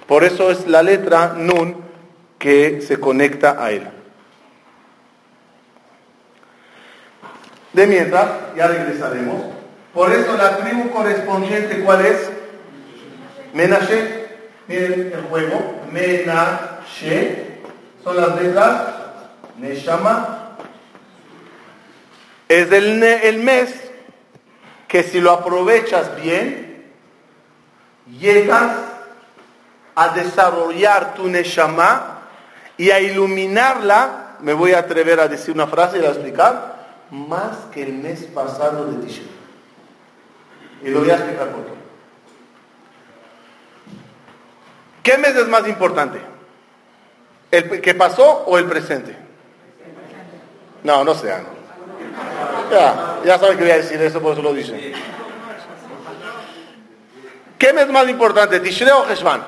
Por 0.08 0.24
eso 0.24 0.50
es 0.50 0.66
la 0.66 0.82
letra 0.82 1.36
Nun 1.38 1.84
que 2.40 2.82
se 2.82 3.00
conecta 3.00 3.64
a 3.64 3.70
él. 3.70 3.88
De 7.74 7.86
mientras, 7.86 8.28
ya 8.58 8.70
regresaremos. 8.70 9.44
Por 9.94 10.12
eso 10.12 10.36
la 10.36 10.58
tribu 10.58 10.90
correspondiente, 10.90 11.84
¿cuál 11.84 12.08
es? 12.08 12.28
Menashe. 13.54 14.30
Miren 14.68 15.14
el 15.14 15.22
juego. 15.30 15.84
Menashe. 15.92 17.60
Son 18.04 18.18
las 18.18 18.42
letras. 18.42 18.82
Neshama. 19.60 20.43
Es 22.48 22.72
el, 22.72 23.40
mes 23.40 23.74
que 24.88 25.04
si 25.04 25.20
lo 25.20 25.32
aprovechas 25.32 26.16
bien, 26.22 26.92
llegas 28.20 28.78
a 29.96 30.10
desarrollar 30.10 31.14
tu 31.16 31.28
Neshama 31.28 32.22
y 32.78 32.92
a 32.92 33.00
iluminarla. 33.00 34.38
Me 34.42 34.54
voy 34.54 34.74
a 34.74 34.80
atrever 34.80 35.20
a 35.20 35.28
decir 35.28 35.54
una 35.54 35.68
frase 35.68 36.00
y 36.00 36.06
a 36.06 36.10
explicar 36.10 36.74
más 37.12 37.58
que 37.72 37.84
el 37.84 37.94
mes 37.94 38.24
pasado 38.24 38.92
de 38.92 39.06
Tisha. 39.06 39.24
Y 40.84 40.90
lo 40.90 41.00
voy 41.00 41.12
a 41.12 41.16
explicar 41.16 41.48
por 41.50 41.66
qué. 41.66 41.74
¿Qué 45.04 45.18
mes 45.18 45.36
es 45.36 45.48
más 45.48 45.68
importante? 45.68 46.20
¿El 47.52 47.82
que 47.82 47.94
pasó 47.94 48.46
o 48.46 48.58
el 48.58 48.66
presente? 48.66 49.16
No, 50.84 51.04
no 51.04 51.14
sean. 51.14 51.53
Ya, 52.74 53.20
ya 53.24 53.40
saben 53.40 53.58
que 53.58 53.64
voy 53.64 53.72
a 53.72 53.78
decir 53.78 54.02
eso, 54.02 54.20
por 54.20 54.34
eso 54.34 54.42
lo 54.42 54.52
dicen. 54.52 54.94
¿Qué 57.60 57.72
mes 57.72 57.88
más 57.90 58.10
importante, 58.10 58.60
Tishrei 58.60 58.92
o 58.92 59.08
Heshvan? 59.08 59.44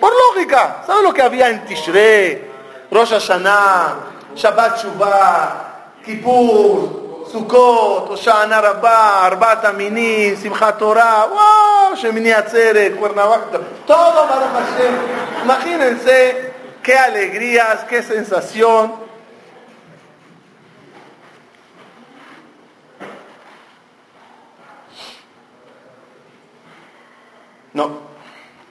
Por 0.00 0.12
lógica, 0.12 0.84
¿sabes 0.86 1.02
lo 1.02 1.12
que 1.12 1.22
había 1.22 1.48
en 1.48 1.64
Tishrei? 1.64 2.44
Rosh 2.90 3.10
Hashanah, 3.10 3.96
Shabbat 4.36 4.82
Shuvah, 4.82 5.74
Kippur, 6.04 7.26
Sukkot, 7.30 8.10
Hoshana 8.10 8.60
Rabbah, 8.62 9.26
Arbat 9.26 9.64
Aminim, 9.64 10.36
Simchat 10.36 10.78
Torah, 10.78 11.26
wow, 11.26 11.96
Shemini 11.96 12.30
Atzeret, 12.30 12.96
Cuernavaca, 12.96 13.58
todo 13.86 14.28
Baruch 14.28 14.52
Hashem. 14.54 14.94
Imagínense 15.42 16.52
qué 16.80 16.96
alegrías, 16.96 17.84
qué 17.88 18.02
sensación. 18.04 19.03
No, 27.74 27.98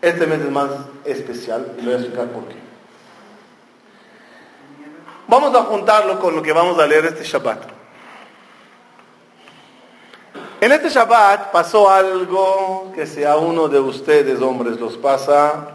este 0.01 0.25
mes 0.25 0.39
es 0.39 0.49
más 0.49 0.69
especial 1.03 1.75
y 1.77 1.81
lo 1.81 1.91
voy 1.91 1.93
a 1.93 1.97
explicar 1.97 2.27
por 2.29 2.47
qué. 2.47 2.55
Vamos 5.27 5.53
a 5.53 5.63
juntarlo 5.63 6.19
con 6.19 6.35
lo 6.35 6.41
que 6.41 6.53
vamos 6.53 6.79
a 6.79 6.87
leer 6.87 7.05
este 7.05 7.23
Shabbat. 7.23 7.63
En 10.61 10.71
este 10.71 10.89
Shabbat 10.89 11.51
pasó 11.51 11.89
algo 11.89 12.93
que 12.95 13.05
si 13.05 13.25
a 13.25 13.35
uno 13.35 13.67
de 13.67 13.79
ustedes, 13.79 14.41
hombres, 14.41 14.79
los 14.79 14.97
pasa, 14.97 15.67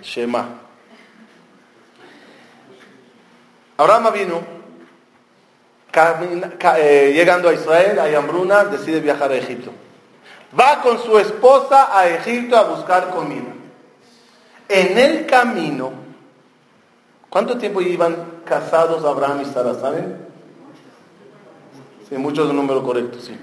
Shema. 0.00 0.48
Abraham 3.76 4.12
vino, 4.14 4.40
eh, 6.78 7.12
llegando 7.14 7.50
a 7.50 7.52
Israel, 7.52 7.98
hay 7.98 8.14
hambruna, 8.14 8.64
decide 8.64 9.00
viajar 9.00 9.30
a 9.30 9.36
Egipto. 9.36 9.70
Va 10.58 10.80
con 10.82 10.98
su 11.02 11.18
esposa 11.18 11.96
a 11.98 12.08
Egipto 12.08 12.56
a 12.56 12.64
buscar 12.64 13.10
comida. 13.10 13.52
En 14.68 14.96
el 14.96 15.26
camino, 15.26 15.92
¿cuánto 17.28 17.58
tiempo 17.58 17.80
iban 17.80 18.42
casados 18.44 19.04
Abraham 19.04 19.42
y 19.42 19.44
Sara? 19.46 19.74
¿Saben? 19.74 20.26
Sí, 22.08 22.16
muchos 22.16 22.48
de 22.48 22.54
número 22.54 22.82
correcto, 22.82 23.18
sí. 23.20 23.36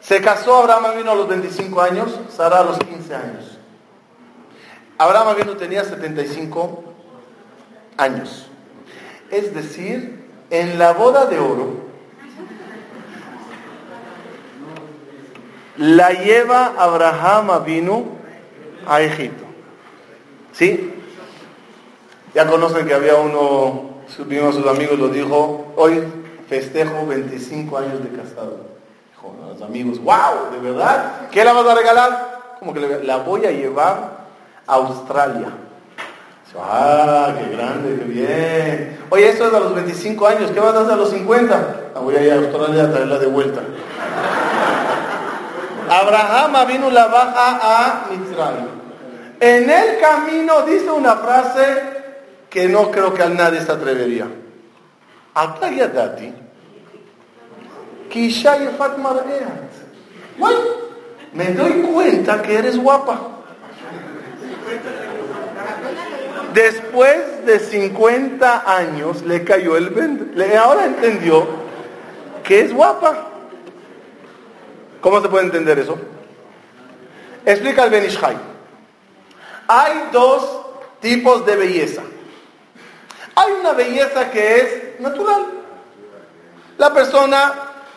Se 0.00 0.20
casó 0.20 0.56
Abraham 0.56 0.96
vino 0.96 1.12
a 1.12 1.14
los 1.14 1.28
25 1.28 1.80
años, 1.80 2.18
Sara 2.34 2.60
a 2.60 2.64
los 2.64 2.78
15 2.78 3.14
años. 3.14 3.58
Abraham 4.98 5.36
vino 5.36 5.56
tenía 5.56 5.84
75 5.84 6.84
años. 7.96 8.46
Es 9.30 9.54
decir, 9.54 10.28
en 10.50 10.78
la 10.78 10.92
boda 10.92 11.26
de 11.26 11.38
oro, 11.38 11.89
la 15.80 16.12
lleva 16.12 16.74
Abraham 16.78 17.64
vino 17.64 18.04
a 18.86 19.00
Egipto. 19.00 19.44
¿Sí? 20.52 20.92
Ya 22.34 22.46
conocen 22.46 22.86
que 22.86 22.92
había 22.92 23.16
uno, 23.16 24.02
uno 24.18 24.46
de 24.46 24.52
sus 24.52 24.66
amigos 24.66 24.98
lo 24.98 25.08
dijo, 25.08 25.72
hoy 25.76 26.04
festejo 26.50 27.06
25 27.06 27.78
años 27.78 28.04
de 28.04 28.10
casado. 28.10 28.58
Dijo 29.10 29.34
a 29.42 29.52
los 29.52 29.62
amigos, 29.62 29.98
wow, 30.00 30.52
¿de 30.52 30.58
verdad? 30.58 31.28
¿Qué 31.30 31.42
la 31.42 31.54
vas 31.54 31.66
a 31.66 31.74
regalar? 31.74 32.56
Como 32.58 32.74
que 32.74 32.80
la 33.02 33.16
voy 33.16 33.46
a 33.46 33.50
llevar 33.50 34.26
a 34.66 34.74
Australia. 34.74 35.48
Ah, 36.58 37.32
qué 37.38 37.56
grande, 37.56 37.96
qué 37.96 38.04
bien. 38.04 38.98
Oye, 39.08 39.30
eso 39.30 39.46
es 39.46 39.54
a 39.54 39.60
los 39.60 39.74
25 39.74 40.26
años, 40.26 40.50
¿qué 40.50 40.60
vas 40.60 40.74
a 40.74 40.80
hacer 40.80 40.92
a 40.92 40.96
los 40.96 41.10
50? 41.10 41.90
La 41.94 42.00
voy 42.00 42.16
a 42.16 42.22
ir 42.22 42.32
a 42.32 42.36
Australia 42.36 42.84
a 42.84 42.90
traerla 42.90 43.18
de 43.18 43.26
vuelta. 43.26 43.62
Abraham 46.10 46.66
vino 46.66 46.90
la 46.90 47.06
baja 47.06 47.58
a 47.62 48.06
Mitzrayim. 48.10 48.66
En 49.38 49.70
el 49.70 50.00
camino 50.00 50.62
dice 50.62 50.90
una 50.90 51.16
frase 51.16 51.82
que 52.50 52.68
no 52.68 52.90
creo 52.90 53.14
que 53.14 53.22
a 53.22 53.28
nadie 53.28 53.60
se 53.60 53.70
atrevería. 53.70 54.26
Atayadati. 55.34 56.34
Kisha 58.10 58.58
yefat 58.58 58.98
Me 61.32 61.44
doy 61.52 61.72
cuenta 61.82 62.42
que 62.42 62.58
eres 62.58 62.76
guapa. 62.76 63.20
Después 66.52 67.46
de 67.46 67.60
50 67.60 68.64
años 68.66 69.22
le 69.22 69.44
cayó 69.44 69.76
el 69.76 69.90
vende. 69.90 70.56
Ahora 70.58 70.86
entendió 70.86 71.46
que 72.42 72.62
es 72.62 72.74
guapa. 72.74 73.29
¿Cómo 75.00 75.20
se 75.20 75.28
puede 75.28 75.46
entender 75.46 75.78
eso? 75.78 75.98
Explica 77.44 77.84
el 77.84 77.90
Benishai. 77.90 78.36
Hay 79.66 80.08
dos 80.12 80.66
tipos 81.00 81.46
de 81.46 81.56
belleza. 81.56 82.02
Hay 83.34 83.52
una 83.60 83.72
belleza 83.72 84.30
que 84.30 84.56
es 84.56 85.00
natural. 85.00 85.46
La 86.76 86.92
persona 86.92 87.52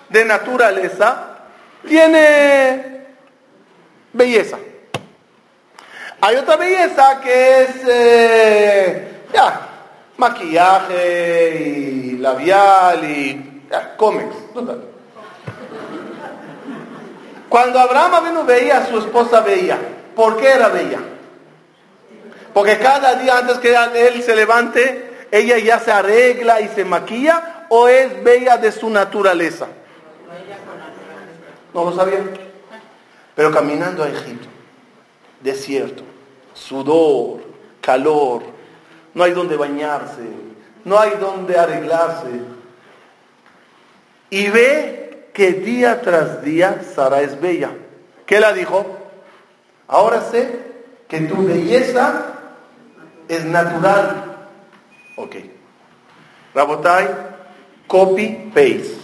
de 0.09 0.25
naturaleza 0.25 1.37
tiene 1.87 3.05
belleza. 4.13 4.57
Hay 6.21 6.35
otra 6.37 6.55
belleza 6.55 7.19
que 7.21 7.61
es 7.63 7.69
eh, 7.85 9.23
ya, 9.33 9.67
maquillaje 10.17 11.55
y 11.59 12.17
labial 12.17 13.03
y 13.03 13.63
ya, 13.69 13.97
cómics. 13.97 14.35
Cuando 17.53 17.79
Abraham 17.79 18.23
vino 18.25 18.45
veía 18.45 18.79
a 18.79 18.87
su 18.87 18.97
esposa 18.97 19.41
bella. 19.41 19.77
¿Por 20.15 20.37
qué 20.37 20.53
era 20.53 20.69
bella? 20.69 20.97
Porque 22.51 22.79
cada 22.79 23.13
día 23.13 23.37
antes 23.37 23.59
que 23.59 23.75
él 23.93 24.23
se 24.23 24.35
levante, 24.35 25.27
ella 25.29 25.59
ya 25.59 25.79
se 25.79 25.91
arregla 25.91 26.61
y 26.61 26.69
se 26.69 26.83
maquilla 26.83 27.67
o 27.69 27.87
es 27.87 28.23
bella 28.23 28.57
de 28.57 28.71
su 28.71 28.89
naturaleza. 28.89 29.67
No 31.75 31.85
lo 31.85 31.95
sabía. 31.95 32.21
Pero 33.35 33.51
caminando 33.51 34.03
a 34.03 34.09
Egipto, 34.09 34.47
desierto, 35.39 36.01
sudor, 36.55 37.43
calor, 37.81 38.41
no 39.13 39.23
hay 39.23 39.33
donde 39.33 39.57
bañarse, 39.57 40.23
no 40.85 40.99
hay 40.99 41.11
donde 41.19 41.55
arreglarse. 41.55 42.31
Y 44.31 44.49
ve 44.49 45.02
que 45.33 45.53
día 45.53 46.01
tras 46.01 46.43
día 46.43 46.81
Sara 46.95 47.21
es 47.21 47.39
bella. 47.41 47.71
¿Qué 48.25 48.39
la 48.39 48.53
dijo? 48.53 48.85
Ahora 49.87 50.21
sé 50.21 50.61
que 51.07 51.21
tu 51.21 51.45
belleza 51.45 52.25
es 53.27 53.43
natural. 53.45 54.47
Ok. 55.17 55.35
Rabotai, 56.53 57.09
copy, 57.87 58.51
paste. 58.53 58.95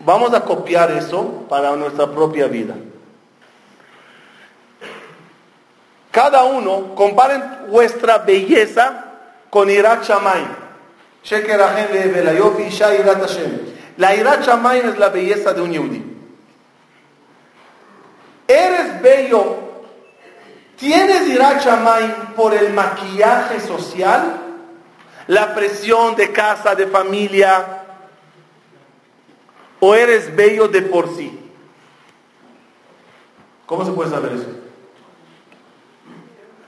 Vamos 0.00 0.34
a 0.34 0.40
copiar 0.40 0.90
eso 0.92 1.46
para 1.48 1.76
nuestra 1.76 2.10
propia 2.10 2.46
vida. 2.46 2.74
Cada 6.10 6.44
uno, 6.44 6.94
comparen 6.94 7.42
vuestra 7.68 8.18
belleza 8.18 9.04
con 9.50 9.70
Irat 9.70 10.04
Shamayim. 10.04 10.64
La 13.96 14.14
ira 14.14 14.40
Shamayim 14.40 14.88
es 14.88 14.98
la 14.98 15.08
belleza 15.08 15.52
de 15.52 15.60
un 15.62 15.72
yudí. 15.72 16.04
Eres 18.46 19.00
bello, 19.00 19.56
tienes 20.76 21.28
ira 21.28 21.58
Shamayim 21.58 22.34
por 22.36 22.54
el 22.54 22.72
maquillaje 22.72 23.60
social, 23.60 24.40
la 25.28 25.54
presión 25.54 26.16
de 26.16 26.32
casa, 26.32 26.74
de 26.74 26.86
familia, 26.86 27.82
o 29.80 29.94
eres 29.94 30.34
bello 30.34 30.68
de 30.68 30.82
por 30.82 31.14
sí. 31.16 31.40
¿Cómo 33.66 33.84
se 33.84 33.92
puede 33.92 34.10
saber 34.10 34.32
eso? 34.32 34.46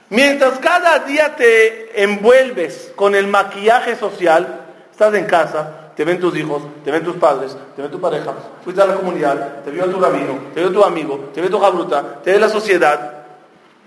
Mientras 0.09 0.57
cada 0.59 0.99
día 0.99 1.35
te 1.35 2.01
envuelves 2.01 2.93
con 2.95 3.13
el 3.13 3.27
maquillaje 3.27 3.95
social, 3.95 4.65
estás 4.89 5.13
en 5.13 5.25
casa, 5.25 5.86
te 5.97 6.05
ven 6.05 6.19
tus 6.19 6.37
hijos, 6.37 6.61
te 6.85 6.91
ven 6.91 7.03
tus 7.03 7.15
padres, 7.15 7.57
te 7.75 7.81
ven 7.81 7.89
tu 7.89 7.99
pareja, 7.99 8.31
fuiste 8.63 8.79
a 8.83 8.85
la 8.85 8.93
comunidad, 8.93 9.63
te 9.63 9.71
vio 9.71 9.85
tu 9.85 9.99
rabino, 9.99 10.37
te 10.53 10.59
vio 10.59 10.71
tu 10.71 10.83
amigo, 10.83 11.31
te 11.33 11.41
vio 11.41 11.49
tu 11.49 11.59
jabruta, 11.59 12.21
te 12.21 12.33
ve 12.33 12.39
la 12.39 12.49
sociedad, 12.49 13.23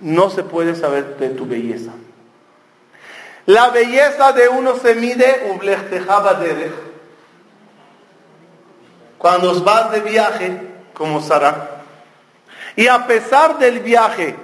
no 0.00 0.28
se 0.28 0.42
puede 0.42 0.74
saber 0.74 1.16
de 1.18 1.28
tu 1.28 1.46
belleza. 1.46 1.92
La 3.46 3.70
belleza 3.70 4.32
de 4.32 4.48
uno 4.48 4.74
se 4.76 4.96
mide 4.96 5.56
cuando 9.16 9.62
vas 9.62 9.92
de 9.92 10.00
viaje, 10.00 10.61
como 10.92 11.20
Sara, 11.20 11.82
y 12.74 12.88
a 12.88 13.06
pesar 13.06 13.56
del 13.61 13.78
viaje, 13.78 14.34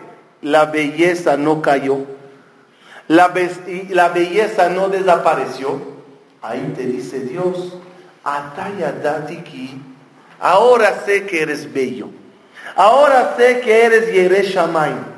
la 0.41 0.67
belleza 0.67 1.37
no 1.37 1.61
cayó, 1.63 1.99
la, 3.09 3.35
la 3.89 4.09
belleza 4.11 4.69
no 4.69 4.89
desapareció, 4.89 5.96
Ahí 6.43 6.73
te 6.77 6.83
dice 6.85 7.21
Dios, 7.21 7.79
Ataya 8.25 8.93
Datiki, 8.93 9.81
ahora 10.41 11.03
sé 11.05 11.27
que 11.27 11.43
eres 11.43 11.73
bello. 11.73 12.09
Ahora 12.75 13.35
sé 13.37 13.61
que 13.61 13.85
eres 13.85 14.13
Yeresh 14.13 14.55
Shamayim. 14.55 15.17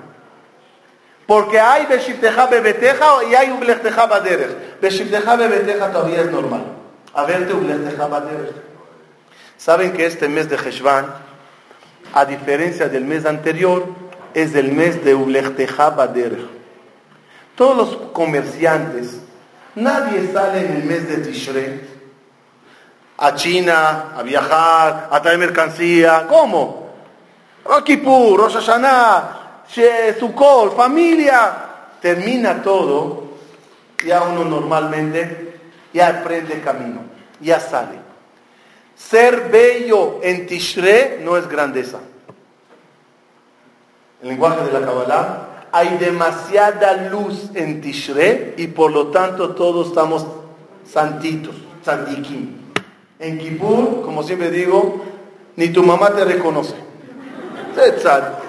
Porque 1.27 1.61
hay 1.61 1.87
Beshifteja 1.87 2.47
Bebeteja 2.47 3.25
y 3.31 3.35
hay 3.35 3.51
Ublechteja 3.51 4.07
Baderech. 4.07 4.81
Beshifteja 4.81 5.37
Bebeteja 5.37 5.93
todavía 5.93 6.23
es 6.23 6.31
normal. 6.31 6.65
A 7.13 7.25
verte 7.25 7.53
Ublechteja 7.53 8.07
Baderech. 8.07 8.55
Saben 9.59 9.93
que 9.93 10.07
este 10.07 10.29
mes 10.29 10.49
de 10.49 10.57
Heshvan, 10.57 11.07
a 12.15 12.25
diferencia 12.25 12.89
del 12.89 13.05
mes 13.05 13.27
anterior, 13.27 13.87
es 14.33 14.55
el 14.55 14.73
mes 14.73 15.05
de 15.05 15.15
Ublechteja. 15.15 15.95
Todos 17.57 17.77
los 17.77 17.97
comerciantes, 18.13 19.21
nadie 19.81 20.33
sale 20.33 20.67
en 20.67 20.77
el 20.77 20.85
mes 20.85 21.09
de 21.09 21.17
Tishrei 21.19 21.81
a 23.19 23.35
China, 23.35 24.13
a 24.17 24.23
viajar, 24.23 25.09
a 25.11 25.21
traer 25.21 25.39
mercancía. 25.39 26.27
¿Cómo? 26.29 26.89
Kippur, 27.85 28.39
Rosh 28.39 28.55
Hashanah, 28.55 29.65
Sukkot, 30.19 30.77
familia. 30.77 31.65
Termina 32.01 32.63
todo, 32.63 33.39
ya 34.07 34.23
uno 34.23 34.45
normalmente 34.45 35.61
ya 35.93 36.09
aprende 36.09 36.61
camino, 36.61 37.01
ya 37.41 37.59
sale. 37.59 37.99
Ser 38.95 39.49
bello 39.51 40.21
en 40.23 40.47
Tishre 40.47 41.19
no 41.23 41.37
es 41.37 41.49
grandeza. 41.49 41.99
El 44.23 44.29
lenguaje 44.29 44.65
de 44.65 44.73
la 44.73 44.87
Kabbalah, 44.87 45.48
hay 45.73 45.97
demasiada 45.99 47.09
luz 47.11 47.51
en 47.55 47.81
Tishre 47.81 48.55
y 48.57 48.69
por 48.69 48.93
lo 48.93 49.09
tanto 49.09 49.55
todos 49.55 49.89
estamos 49.89 50.27
santitos, 50.91 51.55
santiquín. 51.85 52.73
En 53.19 53.39
Kippur, 53.39 54.03
como 54.03 54.23
siempre 54.23 54.51
digo, 54.51 55.05
ni 55.57 55.69
tu 55.69 55.83
mamá 55.83 56.11
te 56.11 56.25
reconoce. 56.25 56.75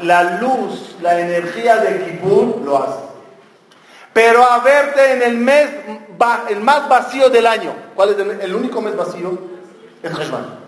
La 0.02 0.40
luz, 0.40 0.96
la 1.02 1.20
energía 1.20 1.78
de 1.78 2.04
Kippur 2.04 2.62
lo 2.64 2.78
hace. 2.78 3.00
Pero 4.14 4.44
a 4.44 4.60
verte 4.60 5.14
en 5.14 5.22
el 5.22 5.38
mes, 5.38 5.70
el 6.50 6.60
más 6.62 6.90
vacío 6.90 7.30
del 7.30 7.46
año. 7.46 7.74
¿Cuál 7.96 8.10
es 8.10 8.44
el, 8.44 8.56
único 8.56 8.82
mes 8.82 8.96
vacío? 8.96 9.38
Es 10.02 10.12
Heshvan. 10.12 10.60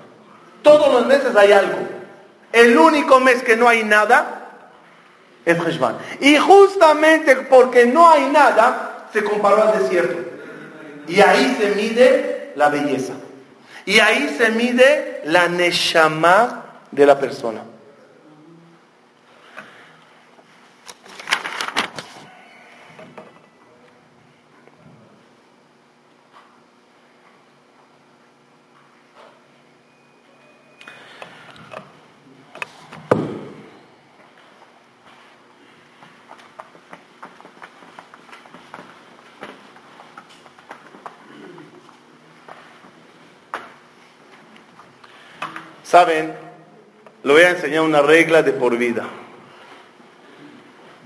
Todos 0.62 0.94
los 0.94 1.06
meses 1.08 1.36
hay 1.36 1.52
algo. 1.52 1.78
El 2.52 2.78
único 2.78 3.20
mes 3.20 3.42
que 3.42 3.58
no 3.58 3.68
hay 3.68 3.84
nada 3.84 4.41
Y 6.20 6.38
justamente 6.38 7.36
porque 7.50 7.86
no 7.86 8.10
hay 8.10 8.30
nada, 8.30 9.08
se 9.12 9.24
comparó 9.24 9.64
al 9.64 9.80
desierto. 9.80 10.18
Y 11.08 11.20
ahí 11.20 11.58
se 11.60 11.76
mide 11.76 12.54
la 12.56 12.70
belleza. 12.70 13.14
Y 13.86 14.00
ahí 14.00 14.36
se 14.38 14.50
mide 14.52 15.22
la 15.26 15.48
neshama 15.48 16.66
de 16.92 17.06
la 17.06 17.20
persona. 17.20 17.62
Saben, 45.92 46.34
le 47.22 47.34
voy 47.34 47.42
a 47.42 47.50
enseñar 47.50 47.82
una 47.82 48.02
regla 48.02 48.42
de 48.44 48.54
por 48.54 48.78
vida. 48.78 49.04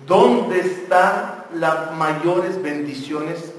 ¿Dónde 0.06 0.60
están 0.60 1.46
las 1.56 1.92
mayores 1.94 2.62
bendiciones? 2.62 3.52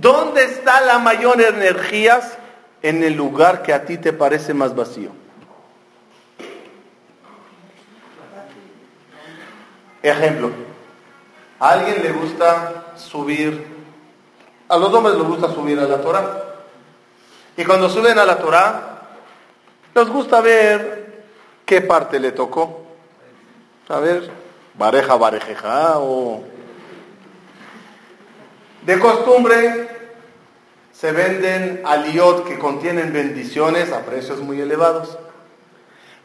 ¿Dónde 0.00 0.42
están 0.42 0.84
las 0.88 1.00
mayores 1.00 1.46
energías? 1.46 2.38
En 2.82 3.04
el 3.04 3.14
lugar 3.14 3.62
que 3.62 3.72
a 3.72 3.84
ti 3.84 3.98
te 3.98 4.12
parece 4.12 4.52
más 4.52 4.74
vacío. 4.74 5.10
Ejemplo, 10.02 10.50
a 11.60 11.70
alguien 11.70 12.02
le 12.02 12.10
gusta 12.10 12.94
subir, 12.96 13.64
a 14.68 14.76
los 14.76 14.92
hombres 14.92 15.14
les 15.14 15.24
gusta 15.24 15.54
subir 15.54 15.78
a 15.78 15.84
la 15.84 16.00
Torah. 16.00 16.42
Y 17.56 17.64
cuando 17.64 17.88
suben 17.88 18.18
a 18.18 18.24
la 18.24 18.38
Torah, 18.38 18.91
nos 19.94 20.08
gusta 20.08 20.40
ver 20.40 21.24
qué 21.66 21.80
parte 21.80 22.18
le 22.18 22.32
tocó. 22.32 22.82
A 23.88 23.98
ver, 23.98 24.30
bareja, 24.74 25.16
barejeja 25.16 25.98
o... 25.98 26.44
De 28.86 28.98
costumbre 28.98 29.88
se 30.92 31.12
venden 31.12 31.82
aliot 31.84 32.44
que 32.44 32.58
contienen 32.58 33.12
bendiciones 33.12 33.92
a 33.92 34.00
precios 34.00 34.40
muy 34.40 34.60
elevados. 34.60 35.18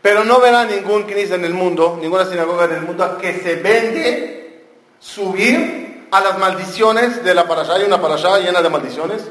Pero 0.01 0.23
no 0.23 0.39
verá 0.39 0.65
ningún 0.65 1.03
knis 1.03 1.31
en 1.31 1.45
el 1.45 1.53
mundo, 1.53 1.97
ninguna 2.01 2.25
sinagoga 2.25 2.65
en 2.65 2.73
el 2.73 2.81
mundo 2.81 3.17
que 3.17 3.33
se 3.39 3.55
vende 3.55 4.65
subir 4.99 6.07
a 6.11 6.21
las 6.21 6.39
maldiciones 6.39 7.23
de 7.23 7.33
la 7.33 7.47
parashá. 7.47 7.75
Hay 7.75 7.83
una 7.83 8.01
parashá 8.01 8.39
llena 8.39 8.61
de 8.61 8.69
maldiciones. 8.69 9.23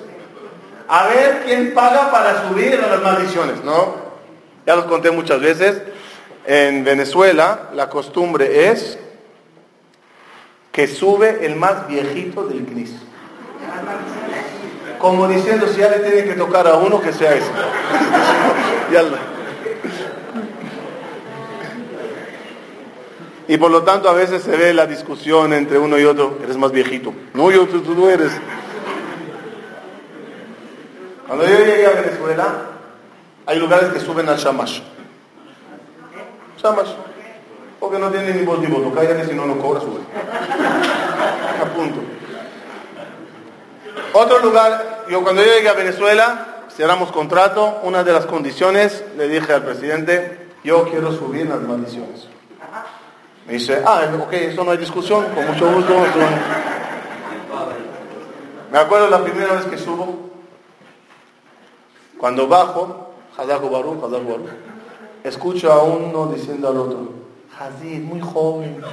A 0.89 1.09
ver 1.09 1.43
quién 1.45 1.75
paga 1.75 2.11
para 2.13 2.49
subir 2.49 2.81
a 2.81 2.89
las 2.89 3.03
maldiciones, 3.03 3.65
¿no? 3.65 4.06
Ya 4.67 4.77
los 4.77 4.87
conté 4.87 5.11
muchas 5.13 5.41
veces. 5.41 5.81
En 6.45 6.85
Venezuela 6.85 7.71
la 7.75 7.89
costumbre 7.89 8.69
es 8.71 8.99
que 10.73 10.87
sube 10.89 11.47
el 11.47 11.57
más 11.57 11.89
viejito 11.89 12.45
del 12.45 12.67
CNIS. 12.67 12.95
Como 14.99 15.29
diciendo, 15.29 15.69
si 15.69 15.81
ya 15.81 15.89
le 15.89 16.01
tiene 16.01 16.25
que 16.25 16.35
tocar 16.35 16.67
a 16.67 16.75
uno, 16.75 17.01
que 17.01 17.13
sea 17.13 17.35
ese. 17.35 17.47
y 23.49 23.57
por 23.57 23.71
lo 23.71 23.85
tanto 23.85 24.09
a 24.09 24.15
veces 24.15 24.43
se 24.43 24.57
ve 24.57 24.75
la 24.75 24.87
discusión 24.87 25.53
entre 25.53 25.79
uno 25.79 25.99
y 25.99 26.05
otro, 26.05 26.39
eres 26.43 26.57
más 26.57 26.73
viejito. 26.73 27.15
No, 27.35 27.51
yo, 27.51 27.67
tú, 27.67 27.83
tú 27.83 27.95
no 27.95 28.11
eres. 28.11 28.33
Cuando 31.27 31.47
yo 31.47 31.59
llegué 31.59 31.87
a 31.87 31.91
Venezuela, 31.91 32.76
hay 33.47 33.59
lugares 33.59 33.91
que 33.91 34.01
suben 34.01 34.29
al 34.29 34.37
Shamash. 34.37 34.81
Shamash. 36.61 36.91
Porque 37.79 37.99
no 37.99 38.11
tienen 38.11 38.37
ni 38.37 38.45
voz 38.45 38.59
ni 38.59 38.67
voto. 38.67 38.93
Cállate 38.93 39.27
si 39.27 39.35
no, 39.35 39.47
no 39.47 39.57
cobra, 39.59 39.81
sube. 39.81 40.01
A 41.63 41.65
punto. 41.67 42.01
Otro 44.13 44.39
lugar, 44.41 45.05
yo 45.09 45.23
cuando 45.23 45.43
llegué 45.45 45.69
a 45.69 45.75
Venezuela, 45.75 46.65
cerramos 46.75 47.13
contrato, 47.13 47.81
una 47.83 48.03
de 48.03 48.13
las 48.13 48.27
condiciones, 48.27 49.05
le 49.17 49.29
dije 49.29 49.53
al 49.53 49.63
presidente, 49.63 50.49
yo 50.65 50.89
quiero 50.91 51.13
subir 51.13 51.47
las 51.47 51.61
maldiciones. 51.61 52.27
Me 53.47 53.55
dice, 53.55 53.81
ah, 53.87 54.09
ok, 54.21 54.33
eso 54.33 54.65
no 54.65 54.73
hay 54.73 54.79
discusión, 54.79 55.25
con 55.35 55.47
mucho 55.47 55.71
gusto. 55.73 55.95
Me 58.73 58.79
acuerdo 58.79 59.09
la 59.09 59.23
primera 59.23 59.55
vez 59.55 59.67
que 59.67 59.79
subo, 59.79 60.31
cuando 62.19 62.49
bajo, 62.49 63.06
Escucho 65.23 65.73
a 65.73 65.83
uno 65.83 66.27
diciendo 66.27 66.69
al 66.69 66.77
otro, 66.77 67.11
Hazid, 67.59 68.01
muy 68.03 68.21
joven. 68.21 68.81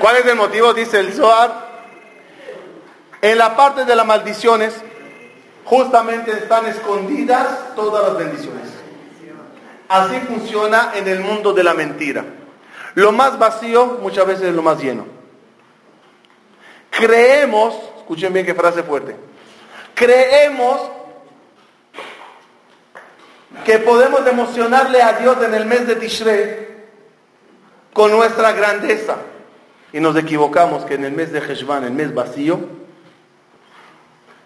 ¿Cuál 0.00 0.16
es 0.16 0.26
el 0.26 0.36
motivo? 0.36 0.72
Dice 0.72 0.98
el 0.98 1.12
Zohar. 1.12 1.68
En 3.22 3.36
la 3.36 3.54
parte 3.54 3.84
de 3.84 3.94
las 3.94 4.06
maldiciones, 4.06 4.74
justamente 5.64 6.30
están 6.32 6.64
escondidas 6.66 7.74
todas 7.76 8.08
las 8.08 8.16
bendiciones. 8.16 8.68
Así 9.88 10.18
funciona 10.20 10.92
en 10.94 11.06
el 11.06 11.20
mundo 11.20 11.52
de 11.52 11.62
la 11.62 11.74
mentira. 11.74 12.24
Lo 12.94 13.12
más 13.12 13.38
vacío 13.38 13.98
muchas 14.00 14.26
veces 14.26 14.44
es 14.44 14.54
lo 14.54 14.62
más 14.62 14.80
lleno. 14.80 15.04
Creemos 16.90 17.74
Escuchen 18.10 18.32
bien 18.32 18.44
qué 18.44 18.56
frase 18.56 18.82
fuerte. 18.82 19.14
Creemos 19.94 20.80
que 23.64 23.78
podemos 23.78 24.26
emocionarle 24.26 25.00
a 25.00 25.12
Dios 25.12 25.36
en 25.44 25.54
el 25.54 25.64
mes 25.64 25.86
de 25.86 25.94
Tishrei 25.94 26.66
con 27.92 28.10
nuestra 28.10 28.50
grandeza. 28.50 29.14
Y 29.92 30.00
nos 30.00 30.16
equivocamos 30.16 30.84
que 30.86 30.94
en 30.94 31.04
el 31.04 31.12
mes 31.12 31.30
de 31.30 31.38
Heshvan, 31.38 31.84
el 31.84 31.92
mes 31.92 32.12
vacío, 32.12 32.58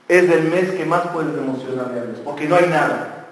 es 0.09 0.31
el 0.31 0.43
mes 0.43 0.73
que 0.73 0.85
más 0.85 1.09
puedes 1.09 1.35
emocionarle 1.35 2.01
a 2.01 2.05
Dios, 2.05 2.19
porque 2.23 2.47
no 2.47 2.57
hay 2.57 2.67
nada. 2.67 3.29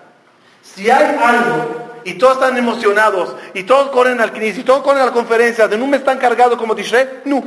Si 0.63 0.89
hay 0.89 1.15
algo 1.15 2.01
y 2.05 2.15
todos 2.15 2.39
están 2.39 2.57
emocionados 2.57 3.37
y 3.53 3.65
todos 3.65 3.91
corren 3.91 4.19
al 4.19 4.33
Knis 4.33 4.57
y 4.57 4.65
todos 4.65 4.83
corren 4.83 5.03
a 5.03 5.07
la 5.07 5.13
conferencia, 5.13 5.69
de 5.69 5.77
un 5.77 5.91
mes 5.91 6.03
tan 6.03 6.17
cargado 6.17 6.57
como 6.57 6.75
Tishrei, 6.75 7.21
no. 7.27 7.45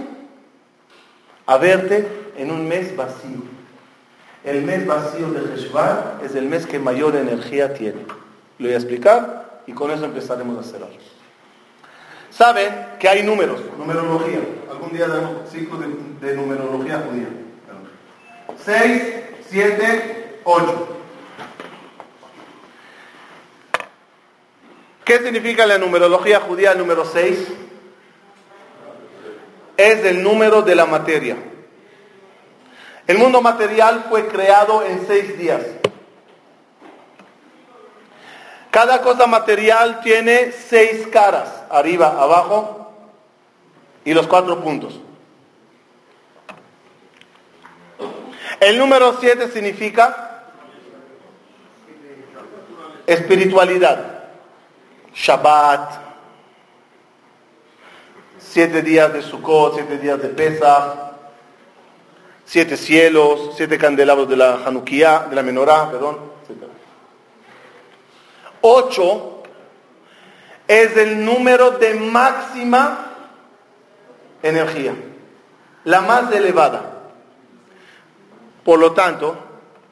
A 1.47 1.57
verte 1.57 2.24
en 2.37 2.51
un 2.51 2.67
mes 2.67 2.95
vacío. 2.95 3.39
El 4.43 4.61
mes 4.61 4.85
vacío 4.85 5.31
de 5.31 5.55
Heshvan 5.55 6.19
es 6.23 6.35
el 6.35 6.45
mes 6.45 6.65
que 6.65 6.77
mayor 6.77 7.15
energía 7.15 7.73
tiene. 7.73 8.05
Lo 8.59 8.67
voy 8.67 8.73
a 8.73 8.77
explicar 8.77 9.61
y 9.65 9.73
con 9.73 9.89
eso 9.91 10.05
empezaremos 10.05 10.65
a 10.65 10.69
cerrar. 10.69 10.89
Saben 12.29 12.73
que 12.99 13.07
hay 13.07 13.23
números, 13.23 13.61
numerología. 13.77 14.39
Algún 14.69 14.91
día 14.91 15.07
damos 15.07 15.49
ciclo 15.49 15.77
de, 15.79 15.87
de 16.27 16.35
numerología 16.35 17.03
judía. 17.09 17.27
6, 18.63 19.03
7, 19.49 20.39
8. 20.43 20.87
¿Qué 25.05 25.19
significa 25.19 25.65
la 25.65 25.77
numerología 25.77 26.39
judía 26.39 26.73
número 26.73 27.05
6? 27.05 27.47
Es 29.77 30.05
el 30.05 30.23
número 30.23 30.61
de 30.61 30.75
la 30.75 30.85
materia. 30.85 31.37
El 33.07 33.17
mundo 33.19 33.41
material 33.41 34.05
fue 34.09 34.27
creado 34.27 34.83
en 34.83 35.05
seis 35.05 35.37
días. 35.37 35.61
Cada 38.71 39.01
cosa 39.01 39.27
material 39.27 40.01
tiene 40.01 40.51
seis 40.51 41.07
caras, 41.07 41.63
arriba, 41.69 42.07
abajo 42.07 42.91
y 44.03 44.13
los 44.13 44.27
cuatro 44.27 44.59
puntos. 44.61 44.99
El 48.59 48.77
número 48.77 49.17
siete 49.19 49.49
significa 49.49 50.43
espiritualidad. 53.05 54.23
Shabbat, 55.13 55.91
siete 58.37 58.81
días 58.81 59.13
de 59.13 59.21
Sukkot, 59.21 59.75
siete 59.75 59.97
días 59.99 60.21
de 60.21 60.29
Pesach, 60.29 61.04
siete 62.45 62.77
cielos, 62.77 63.53
siete 63.57 63.77
candelabros 63.77 64.29
de 64.29 64.37
la 64.37 64.59
Hanukkah, 64.65 65.27
de 65.29 65.35
la 65.35 65.43
menorá, 65.43 65.91
perdón. 65.91 66.19
Ocho 68.61 69.43
es 70.67 70.95
el 70.97 71.23
número 71.23 71.71
de 71.71 71.93
máxima 71.95 73.11
energía, 74.41 74.93
la 75.83 76.01
más 76.01 76.31
elevada. 76.31 76.93
Por 78.63 78.79
lo 78.79 78.93
tanto, 78.93 79.35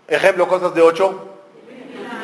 ejemplo, 0.07 0.47
cosas 0.47 0.73
de 0.73 0.81
ocho. 0.81 1.29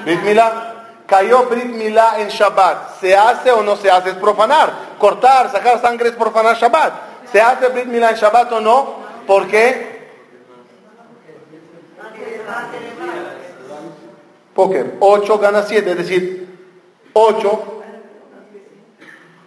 Bismillah. 0.05 0.65
Cayó 1.05 1.45
Brit 1.45 1.65
en 1.65 2.27
Shabbat. 2.27 2.99
¿Se 2.99 3.15
hace 3.15 3.51
o 3.51 3.63
no 3.63 3.75
se 3.75 3.89
hace? 3.89 4.11
Es 4.11 4.15
profanar. 4.15 4.95
Cortar, 4.99 5.51
sacar 5.51 5.81
sangre 5.81 6.09
es 6.09 6.15
profanar 6.15 6.55
Shabbat. 6.55 6.93
¿Se 7.31 7.41
hace 7.41 7.67
Brit 7.69 7.87
en 7.87 8.15
Shabbat 8.15 8.51
o 8.53 8.61
no? 8.61 8.95
¿Por 9.25 9.47
qué? 9.47 9.98
Póker. 14.59 14.95
8 14.99 15.39
gana 15.39 15.63
7, 15.63 15.91
es 15.91 15.97
decir, 15.97 16.47
8, 17.13 17.81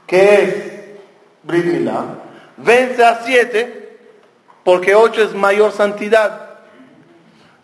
que 0.06 0.34
es 0.34 0.72
Brit 1.42 1.66
Milá, 1.66 2.04
vence 2.56 3.04
a 3.04 3.20
7 3.22 3.98
porque 4.64 4.94
8 4.94 5.24
es 5.24 5.34
mayor 5.34 5.70
santidad. 5.72 6.60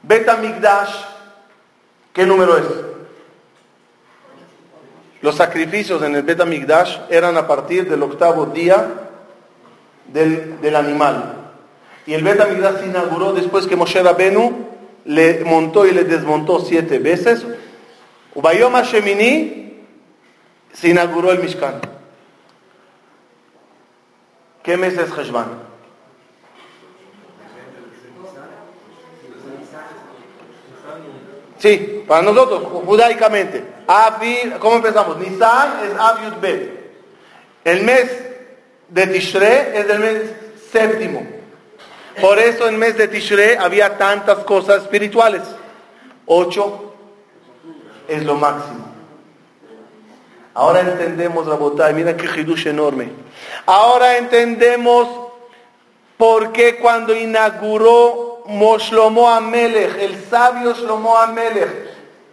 Beta 0.03 0.37
Migdash, 0.37 0.95
¿qué 2.13 2.27
número 2.27 2.59
es? 2.59 2.67
Los 5.23 5.35
sacrificios 5.37 6.03
en 6.03 6.17
el 6.17 6.25
Bet 6.25 6.45
Migdash 6.45 6.99
eran 7.09 7.39
a 7.39 7.47
partir 7.47 7.89
del 7.89 8.03
octavo 8.03 8.45
día 8.45 8.93
del, 10.05 10.77
animal. 10.77 11.35
Y 12.05 12.13
el 12.13 12.23
Bet 12.23 12.47
Migdash 12.47 12.81
se 12.81 12.87
inauguró 12.89 13.33
después 13.33 13.67
que 13.67 13.75
Moshe 13.75 14.03
Rabenu 14.03 14.68
le 15.09 15.43
montó 15.43 15.87
y 15.87 15.93
le 15.93 16.05
desmontó 16.05 16.61
siete 16.61 16.99
veces. 16.99 17.43
Ubayoma 18.35 18.83
Shemini 18.83 19.87
se 20.71 20.89
inauguró 20.89 21.33
el 21.33 21.39
Mishkan. 21.39 21.81
¿Qué 24.63 24.77
mes 24.77 24.99
es 24.99 25.11
Heshvan? 25.11 25.47
Sí, 31.59 32.05
para 32.07 32.23
nosotros, 32.23 32.65
judaicamente. 32.85 33.65
¿Cómo 34.61 34.77
empezamos? 34.77 35.17
Nisan 35.17 35.87
es 35.87 35.99
Aviud 35.99 36.35
Bet. 36.43 36.93
El 37.65 37.83
mes 37.83 38.15
de 38.91 39.07
Tishre 39.07 39.79
es 39.81 39.89
el 39.89 39.99
mes 40.01 40.23
séptimo. 40.71 41.38
Por 42.21 42.39
eso 42.39 42.69
en 42.69 42.79
mes 42.79 42.97
de 42.97 43.09
Tishre 43.09 43.57
había 43.59 43.97
tantas 43.97 44.39
cosas 44.39 44.83
espirituales. 44.83 45.43
Ocho 46.27 46.95
es 48.09 48.25
lo 48.25 48.35
máximo. 48.35 48.89
Ahora 50.55 50.81
entendemos, 50.81 51.47
la 51.47 51.55
botella, 51.55 51.93
mira 51.93 52.17
qué 52.17 52.27
hidush 52.27 52.67
enorme. 52.67 53.11
Ahora 53.67 54.19
entendemos 54.19 55.09
por 56.17 56.51
qué 56.51 56.77
cuando 56.77 57.15
inauguró 57.15 58.43
Moshlomo 58.47 59.29
Amelech, 59.29 59.99
el 60.01 60.25
sabio 60.25 60.75
Shlomo 60.75 61.17
Amelech, 61.17 61.89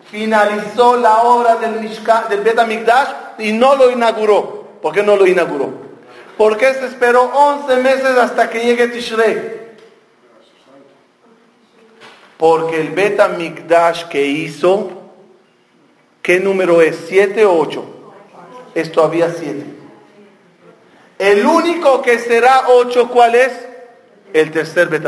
finalizó 0.10 0.98
la 0.98 1.24
obra 1.24 1.58
del, 1.58 1.82
Mishka, 1.82 2.26
del 2.28 2.42
Bet 2.42 2.60
y 3.38 3.52
no 3.52 3.76
lo 3.76 3.92
inauguró. 3.92 4.66
¿Por 4.82 4.94
qué 4.94 5.04
no 5.04 5.16
lo 5.16 5.28
inauguró? 5.28 5.70
Porque 6.38 6.74
se 6.74 6.88
esperó 6.88 7.24
11 7.24 7.76
meses 7.78 8.18
hasta 8.18 8.50
que 8.50 8.60
llegue 8.60 8.88
Tishrei. 8.88 9.55
Porque 12.38 12.82
el 12.82 12.90
Bet 12.90 13.20
que 14.10 14.26
hizo, 14.26 14.92
¿qué 16.22 16.40
número 16.40 16.82
es? 16.82 17.10
¿7 17.10 17.46
o 17.46 17.60
8? 17.60 17.86
Es 18.76 18.92
todavía 18.92 19.34
7. 19.38 19.66
El 21.18 21.46
único 21.46 22.02
que 22.02 22.20
será 22.20 22.68
8, 22.68 23.10
¿cuál 23.10 23.36
es? 23.36 23.54
El 24.34 24.52
tercer 24.52 24.90
Bet 24.90 25.06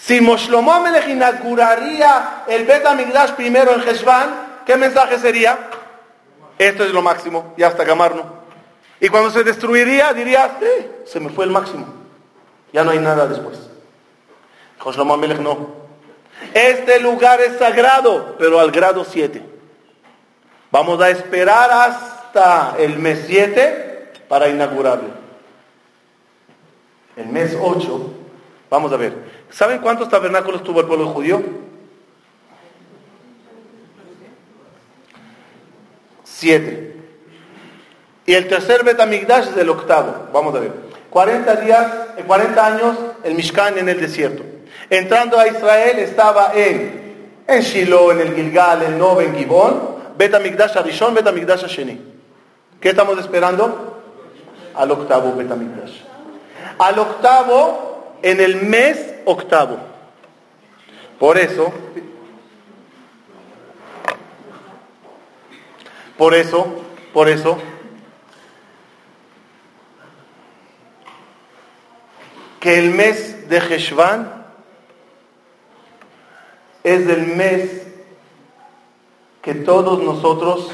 si 0.00 0.18
Moshlomo 0.22 0.72
Amelech 0.72 1.08
inauguraría 1.08 2.44
el 2.48 2.64
Bet 2.64 2.86
HaMikdash 2.86 3.32
primero 3.32 3.74
en 3.74 3.86
Heshvan, 3.86 4.62
¿qué 4.64 4.78
mensaje 4.78 5.18
sería? 5.18 5.58
Esto 6.58 6.84
es 6.84 6.92
lo 6.92 7.02
máximo, 7.02 7.52
ya 7.58 7.68
hasta 7.68 7.84
Gamarno. 7.84 8.24
Y 8.98 9.10
cuando 9.10 9.30
se 9.30 9.44
destruiría, 9.44 10.14
diría, 10.14 10.56
eh, 10.62 11.02
se 11.04 11.20
me 11.20 11.28
fue 11.28 11.44
el 11.44 11.50
máximo. 11.50 11.86
Ya 12.72 12.82
no 12.82 12.92
hay 12.92 12.98
nada 12.98 13.26
después. 13.26 13.69
Moshlomo 14.84 15.14
Amelech 15.14 15.38
no. 15.38 15.80
Este 16.54 16.98
lugar 17.00 17.40
es 17.40 17.58
sagrado, 17.58 18.34
pero 18.38 18.58
al 18.58 18.70
grado 18.70 19.04
7. 19.04 19.42
Vamos 20.70 21.00
a 21.00 21.10
esperar 21.10 21.70
hasta 21.70 22.74
el 22.78 22.98
mes 22.98 23.24
7 23.26 24.12
para 24.28 24.48
inaugurarlo. 24.48 25.08
El 27.16 27.26
mes 27.26 27.56
8, 27.60 28.14
vamos 28.70 28.92
a 28.92 28.96
ver. 28.96 29.12
¿Saben 29.50 29.78
cuántos 29.78 30.08
tabernáculos 30.08 30.64
tuvo 30.64 30.80
el 30.80 30.86
pueblo 30.86 31.08
judío? 31.08 31.42
Siete. 36.24 36.96
Y 38.24 38.32
el 38.32 38.48
tercer 38.48 38.84
Betamigdash 38.84 39.48
es 39.48 39.56
el 39.56 39.68
octavo. 39.68 40.28
Vamos 40.32 40.54
a 40.54 40.60
ver. 40.60 40.72
40 41.10 41.56
días, 41.56 41.92
40 42.26 42.66
años 42.66 42.96
el 43.24 43.34
Mishkan 43.34 43.76
en 43.76 43.88
el 43.88 44.00
desierto. 44.00 44.59
Entrando 44.90 45.38
a 45.38 45.46
Israel 45.46 46.00
estaba 46.00 46.52
en, 46.52 47.28
en 47.46 47.60
Shiloh, 47.60 48.10
en 48.10 48.20
el 48.22 48.34
Gilgal, 48.34 48.82
en 48.82 48.98
Nov, 48.98 49.20
en 49.20 49.36
Gibón, 49.36 49.80
Betamigdash 50.18 50.76
Arishon, 50.76 51.14
Betamigdash 51.14 51.64
Asheni. 51.64 52.00
¿Qué 52.80 52.88
estamos 52.88 53.16
esperando? 53.20 54.02
Al 54.74 54.90
octavo 54.90 55.32
Betamigdash. 55.36 55.92
Al 56.76 56.98
octavo, 56.98 58.16
en 58.20 58.40
el 58.40 58.62
mes 58.62 59.14
octavo. 59.26 59.78
Por 61.20 61.38
eso, 61.38 61.72
por 66.18 66.34
eso, 66.34 66.66
por 67.12 67.28
eso, 67.28 67.58
que 72.58 72.78
el 72.78 72.90
mes 72.90 73.48
de 73.48 73.58
Heshvan 73.58 74.39
es 76.84 77.08
el 77.08 77.26
mes 77.36 77.82
que 79.42 79.54
todos 79.54 80.02
nosotros, 80.02 80.70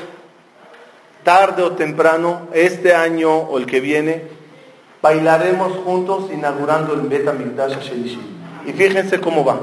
tarde 1.23 1.63
o 1.63 1.73
temprano, 1.73 2.49
este 2.53 2.95
año 2.95 3.33
o 3.37 3.59
el 3.59 3.67
que 3.67 3.81
viene, 3.81 4.25
bailaremos 5.03 5.73
juntos 5.85 6.31
inaugurando 6.33 6.95
el 6.95 7.03
Bet 7.03 7.29
HaMikdash 7.29 7.79
Shelishi. 7.79 8.21
Y 8.67 8.73
fíjense 8.73 9.21
cómo 9.21 9.45
va. 9.45 9.61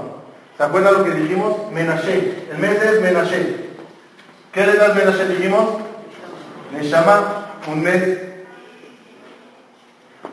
¿Se 0.57 0.63
acuerdan 0.63 0.93
lo 0.93 1.03
que 1.03 1.11
dijimos? 1.11 1.71
Menashe. 1.71 2.47
El 2.51 2.57
mes 2.59 2.81
es 2.81 3.01
Menashe. 3.01 3.55
¿Qué 4.51 4.65
le 4.65 4.73
das 4.75 4.95
Menashe 4.95 5.25
dijimos? 5.27 5.69
llama 6.81 7.47
un 7.67 7.81
mes. 7.81 8.19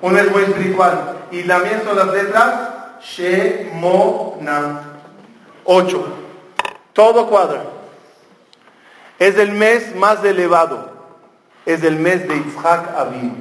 Un 0.02 0.12
mes 0.12 0.30
muy 0.30 0.42
espiritual. 0.42 1.16
Y 1.30 1.42
también 1.42 1.82
son 1.84 1.96
las 1.96 2.12
letras 2.12 2.54
Shemona. 3.02 4.89
8. 5.72 6.04
Todo 6.92 7.28
cuadra. 7.28 7.62
Es 9.20 9.36
el 9.36 9.52
mes 9.52 9.94
más 9.94 10.24
elevado. 10.24 10.90
Es 11.64 11.84
el 11.84 11.94
mes 11.94 12.26
de 12.26 12.34
Yitzhak 12.34 12.98
Avinu. 12.98 13.36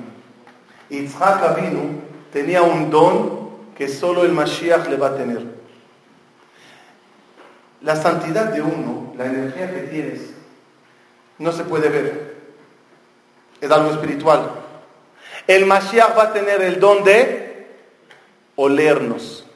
Yitzhak 0.91 1.41
Avinu 1.41 2.01
tenía 2.31 2.61
un 2.61 2.91
don 2.91 3.49
que 3.75 3.87
solo 3.87 4.25
el 4.25 4.31
Mashiach 4.31 4.87
le 4.89 4.97
va 4.97 5.07
a 5.07 5.15
tener. 5.15 5.43
La 7.81 7.95
santidad 7.95 8.53
de 8.53 8.61
uno, 8.61 9.11
la 9.17 9.25
energía 9.25 9.73
que 9.73 9.87
tienes, 9.87 10.21
no 11.39 11.51
se 11.51 11.63
puede 11.63 11.89
ver. 11.89 12.35
Es 13.59 13.71
algo 13.71 13.89
espiritual. 13.89 14.51
El 15.47 15.65
Mashiach 15.65 16.15
va 16.15 16.25
a 16.25 16.33
tener 16.33 16.61
el 16.61 16.79
don 16.79 17.03
de 17.03 17.67
olernos. 18.55 19.47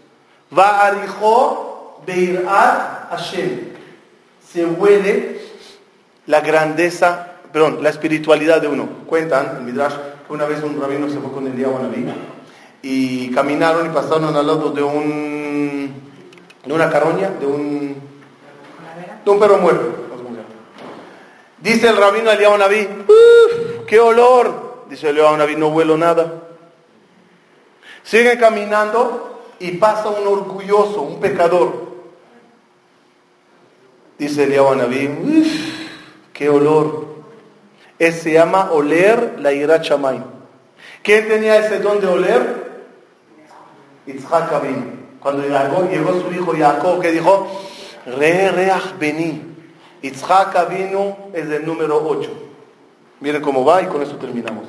Va 0.57 0.79
a 0.79 0.87
a 2.47 3.07
Hashem. 3.11 3.73
Se 4.51 4.65
huele 4.65 5.41
la 6.27 6.41
grandeza, 6.41 7.33
perdón, 7.51 7.81
la 7.81 7.89
espiritualidad 7.89 8.61
de 8.61 8.67
uno. 8.67 8.87
Cuentan 9.07 9.57
en 9.57 9.65
Midrash 9.65 9.95
que 10.27 10.33
una 10.33 10.45
vez 10.45 10.61
un 10.63 10.79
rabino 10.79 11.09
se 11.09 11.19
fue 11.19 11.31
con 11.31 11.47
el 11.47 11.59
Naví 11.59 12.05
y 12.81 13.31
caminaron 13.31 13.85
y 13.85 13.89
pasaron 13.89 14.35
al 14.35 14.45
lado 14.45 14.71
de 14.71 14.83
un 14.83 15.93
de 16.65 16.73
una 16.73 16.89
carroña, 16.89 17.29
de 17.29 17.45
un 17.45 17.95
de 19.23 19.31
un 19.31 19.39
perro 19.39 19.57
muerto. 19.57 20.03
Dice 21.63 21.87
el 21.87 21.95
rabino 21.95 22.29
Eliyahu 22.29 22.57
Naví, 22.57 22.89
¡qué 23.87 23.97
olor! 23.97 24.83
Dice 24.89 25.09
Eliyahu 25.09 25.37
Naví, 25.37 25.55
no 25.55 25.69
huelo 25.69 25.97
nada. 25.97 26.41
Sigue 28.03 28.37
caminando 28.37 29.45
y 29.59 29.71
pasa 29.77 30.09
un 30.09 30.27
orgulloso, 30.27 31.03
un 31.03 31.21
pecador. 31.21 31.92
Dice 34.23 34.45
Eliyahu 34.45 34.75
Naví, 34.75 35.09
qué 36.31 36.47
olor. 36.47 37.07
Ese 37.99 38.21
se 38.21 38.31
llama 38.31 38.71
oler 38.71 39.35
la 39.39 39.51
ira 39.51 39.81
chamay. 39.81 40.23
¿Quién 41.01 41.27
tenía 41.27 41.57
ese 41.57 41.79
don 41.79 41.99
de 41.99 42.07
oler? 42.07 42.71
Itzhak 44.07 44.49
Cuando 45.19 45.43
llegó, 45.43 45.89
llegó 45.89 46.21
su 46.21 46.31
hijo 46.33 46.53
Jacob, 46.57 47.01
que 47.01 47.11
dijo, 47.11 47.49
Re 48.17 48.49
reach 48.51 48.97
beni. 48.97 49.41
Itzhak 50.01 50.55
Avinu 50.55 51.17
es 51.33 51.49
el 51.49 51.65
número 51.65 52.01
8. 52.07 52.31
Miren 53.19 53.41
cómo 53.41 53.65
va 53.65 53.81
y 53.81 53.87
con 53.87 54.01
eso 54.01 54.15
terminamos. 54.15 54.63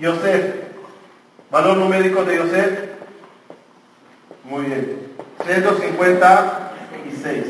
Yosef, 0.00 0.67
valor 1.50 1.76
numérico 1.76 2.24
de 2.24 2.36
Yosef. 2.36 2.78
Muy 4.44 4.64
bien. 4.64 5.08
156. 5.44 7.44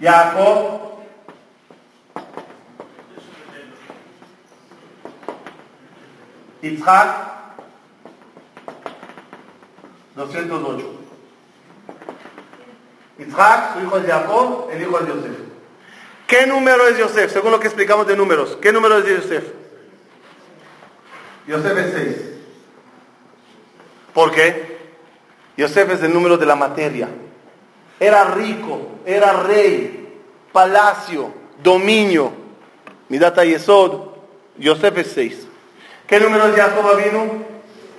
Jacob. 0.00 0.82
Itzhak 6.62 7.34
208. 10.16 11.04
Isaac, 13.18 13.74
su 13.74 13.84
hijo 13.84 13.98
es 13.98 14.06
Jacob, 14.06 14.68
el 14.72 14.82
hijo 14.82 14.98
de 14.98 15.08
Yosef. 15.08 15.32
¿Qué 16.26 16.46
número 16.46 16.88
es 16.88 16.98
Yosef? 16.98 17.32
Según 17.32 17.52
lo 17.52 17.60
que 17.60 17.66
explicamos 17.66 18.06
de 18.06 18.16
números. 18.16 18.58
¿Qué 18.60 18.72
número 18.72 18.98
es 18.98 19.04
Yosef? 19.04 19.44
Yosef 21.46 21.78
es 21.78 21.92
6. 21.92 22.33
¿Por 24.14 24.30
qué? 24.30 24.78
Yosef 25.56 25.90
es 25.90 26.02
el 26.02 26.14
número 26.14 26.38
de 26.38 26.46
la 26.46 26.56
materia. 26.56 27.08
Era 28.00 28.24
rico, 28.24 28.80
era 29.04 29.32
rey, 29.42 30.22
palacio, 30.52 31.32
dominio. 31.62 32.32
Midata 33.08 33.44
Yesod, 33.44 34.08
Yosef 34.56 34.96
es 34.98 35.12
6. 35.12 35.46
¿Qué 36.06 36.20
número 36.20 36.46
es 36.46 36.56
Jacob 36.56 36.96
vino? 36.96 37.44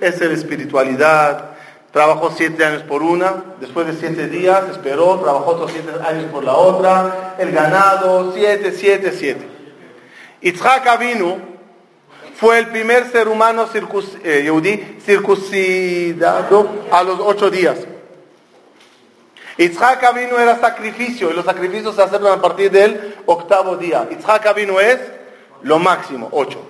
Es 0.00 0.20
la 0.20 0.34
espiritualidad, 0.34 1.56
Trabajó 1.96 2.30
siete 2.30 2.62
años 2.62 2.82
por 2.82 3.02
una, 3.02 3.42
después 3.58 3.86
de 3.86 3.94
siete 3.94 4.28
días 4.28 4.68
esperó, 4.70 5.18
trabajó 5.18 5.52
otros 5.52 5.72
siete 5.72 5.92
años 6.06 6.26
por 6.30 6.44
la 6.44 6.52
otra, 6.52 7.36
el 7.38 7.50
ganado, 7.52 8.34
siete, 8.34 8.72
siete, 8.72 9.12
siete. 9.12 9.48
Itzhak 10.42 10.86
Avinu 10.86 11.38
fue 12.38 12.58
el 12.58 12.68
primer 12.68 13.10
ser 13.10 13.28
humano 13.28 13.66
eh, 14.22 14.98
circuncidado 15.04 16.68
a 16.90 17.02
los 17.02 17.18
ocho 17.20 17.50
días. 17.50 17.78
Itzhak 19.58 20.04
Avinu 20.04 20.36
era 20.36 20.58
sacrificio 20.58 21.30
y 21.30 21.34
los 21.34 21.46
sacrificios 21.46 21.96
se 21.96 22.02
hacen 22.02 22.26
a 22.26 22.40
partir 22.40 22.70
del 22.70 23.16
octavo 23.24 23.76
día. 23.76 24.06
Avinu 24.46 24.78
es 24.80 24.98
lo 25.62 25.78
máximo, 25.78 26.28
ocho. 26.32 26.60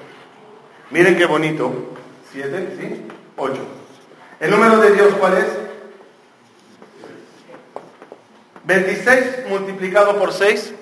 Miren 0.90 1.16
qué 1.16 1.26
bonito. 1.26 1.72
Siete, 2.32 2.76
¿sí? 2.80 3.02
Ocho. 3.36 3.64
¿El 4.38 4.52
número 4.52 4.78
de 4.78 4.92
Dios 4.92 5.14
cuál 5.18 5.36
es? 5.38 5.46
26 8.64 9.48
multiplicado 9.48 10.16
por 10.16 10.32
6. 10.32 10.74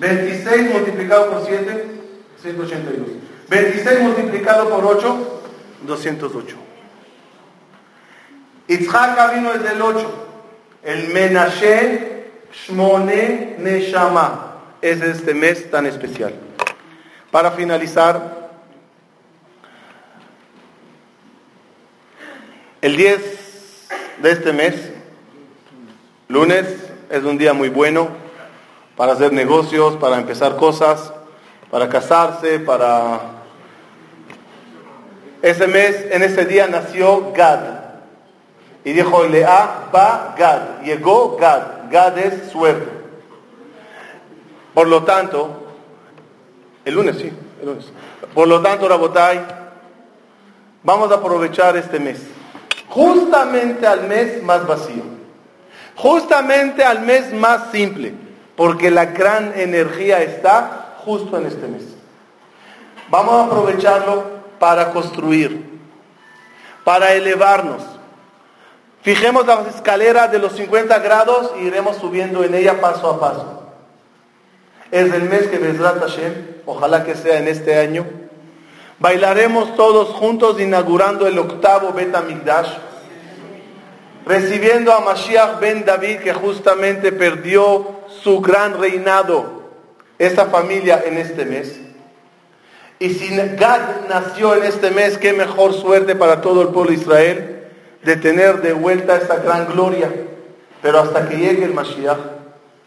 26 0.00 0.72
multiplicado 0.72 1.30
por 1.30 1.44
7, 1.46 1.97
182. 2.42 3.08
26 3.48 4.00
multiplicado 4.00 4.68
por 4.68 4.84
8, 4.84 5.40
208. 5.82 6.56
Itzhak 8.68 9.34
vino 9.34 9.52
desde 9.52 9.72
el 9.74 9.82
8. 9.82 10.24
El 10.82 11.08
Menashe 11.08 12.30
Shmone 12.52 13.56
Neshama. 13.58 14.44
Es 14.80 15.00
este 15.00 15.34
mes 15.34 15.70
tan 15.70 15.86
especial. 15.86 16.34
Para 17.30 17.50
finalizar, 17.50 18.38
El 22.80 22.96
10 22.96 23.88
de 24.22 24.30
este 24.30 24.52
mes, 24.52 24.92
lunes, 26.28 26.64
es 27.10 27.24
un 27.24 27.36
día 27.36 27.52
muy 27.52 27.70
bueno 27.70 28.08
para 28.96 29.14
hacer 29.14 29.32
negocios, 29.32 29.96
para 29.96 30.16
empezar 30.16 30.54
cosas, 30.54 31.12
para 31.70 31.88
casarse, 31.88 32.60
para... 32.60 33.20
Ese 35.40 35.66
mes, 35.66 36.06
en 36.10 36.22
ese 36.22 36.44
día 36.44 36.66
nació 36.66 37.32
Gad. 37.32 37.60
Y 38.84 38.92
dijo, 38.92 39.24
Lea 39.24 39.88
va 39.94 40.34
Gad. 40.36 40.82
Llegó 40.82 41.36
Gad. 41.36 41.90
Gad 41.90 42.18
es 42.18 42.50
suerte. 42.50 42.90
Por 44.74 44.88
lo 44.88 45.04
tanto, 45.04 45.66
el 46.84 46.94
lunes, 46.94 47.16
sí, 47.16 47.32
el 47.60 47.66
lunes. 47.66 47.86
Por 48.34 48.48
lo 48.48 48.60
tanto, 48.60 48.88
Rabotai, 48.88 49.40
vamos 50.82 51.10
a 51.10 51.16
aprovechar 51.16 51.76
este 51.76 51.98
mes 51.98 52.20
justamente 52.88 53.86
al 53.86 54.08
mes 54.08 54.42
más 54.42 54.66
vacío, 54.66 55.02
justamente 55.94 56.84
al 56.84 57.00
mes 57.02 57.32
más 57.32 57.70
simple, 57.70 58.14
porque 58.56 58.90
la 58.90 59.06
gran 59.06 59.52
energía 59.58 60.22
está 60.22 60.77
justo 61.08 61.38
en 61.38 61.46
este 61.46 61.66
mes. 61.66 61.84
Vamos 63.08 63.32
a 63.32 63.44
aprovecharlo 63.46 64.24
para 64.58 64.92
construir, 64.92 65.80
para 66.84 67.14
elevarnos. 67.14 67.82
Fijemos 69.00 69.46
la 69.46 69.62
escalera 69.74 70.28
de 70.28 70.38
los 70.38 70.52
50 70.52 70.98
grados 70.98 71.52
y 71.58 71.64
iremos 71.64 71.96
subiendo 71.96 72.44
en 72.44 72.54
ella 72.54 72.78
paso 72.78 73.08
a 73.08 73.18
paso. 73.18 73.62
Es 74.90 75.10
el 75.10 75.22
mes 75.22 75.46
que 75.46 75.56
Bezrat 75.56 75.98
Hashem, 75.98 76.34
ojalá 76.66 77.04
que 77.04 77.14
sea 77.14 77.38
en 77.38 77.48
este 77.48 77.78
año, 77.78 78.04
Bailaremos 79.00 79.76
todos 79.76 80.08
juntos 80.08 80.60
inaugurando 80.60 81.28
el 81.28 81.38
octavo 81.38 81.92
Bet 81.92 82.12
recibiendo 84.26 84.92
a 84.92 85.00
Mashiach 85.00 85.60
ben 85.60 85.84
David 85.84 86.18
que 86.18 86.34
justamente 86.34 87.12
perdió 87.12 88.02
su 88.22 88.40
gran 88.40 88.78
reinado, 88.78 89.57
esta 90.18 90.46
familia 90.46 91.02
en 91.06 91.18
este 91.18 91.44
mes. 91.44 91.80
Y 92.98 93.10
si 93.10 93.36
Gad 93.36 94.08
nació 94.08 94.56
en 94.56 94.64
este 94.64 94.90
mes, 94.90 95.18
qué 95.18 95.32
mejor 95.32 95.72
suerte 95.72 96.16
para 96.16 96.40
todo 96.40 96.62
el 96.62 96.68
pueblo 96.68 96.90
de 96.90 96.96
Israel 96.96 97.64
de 98.02 98.16
tener 98.16 98.60
de 98.60 98.72
vuelta 98.72 99.16
esta 99.16 99.36
gran 99.36 99.66
gloria. 99.66 100.10
Pero 100.82 100.98
hasta 101.00 101.28
que 101.28 101.36
llegue 101.36 101.64
el 101.64 101.74
Mashiach 101.74 102.18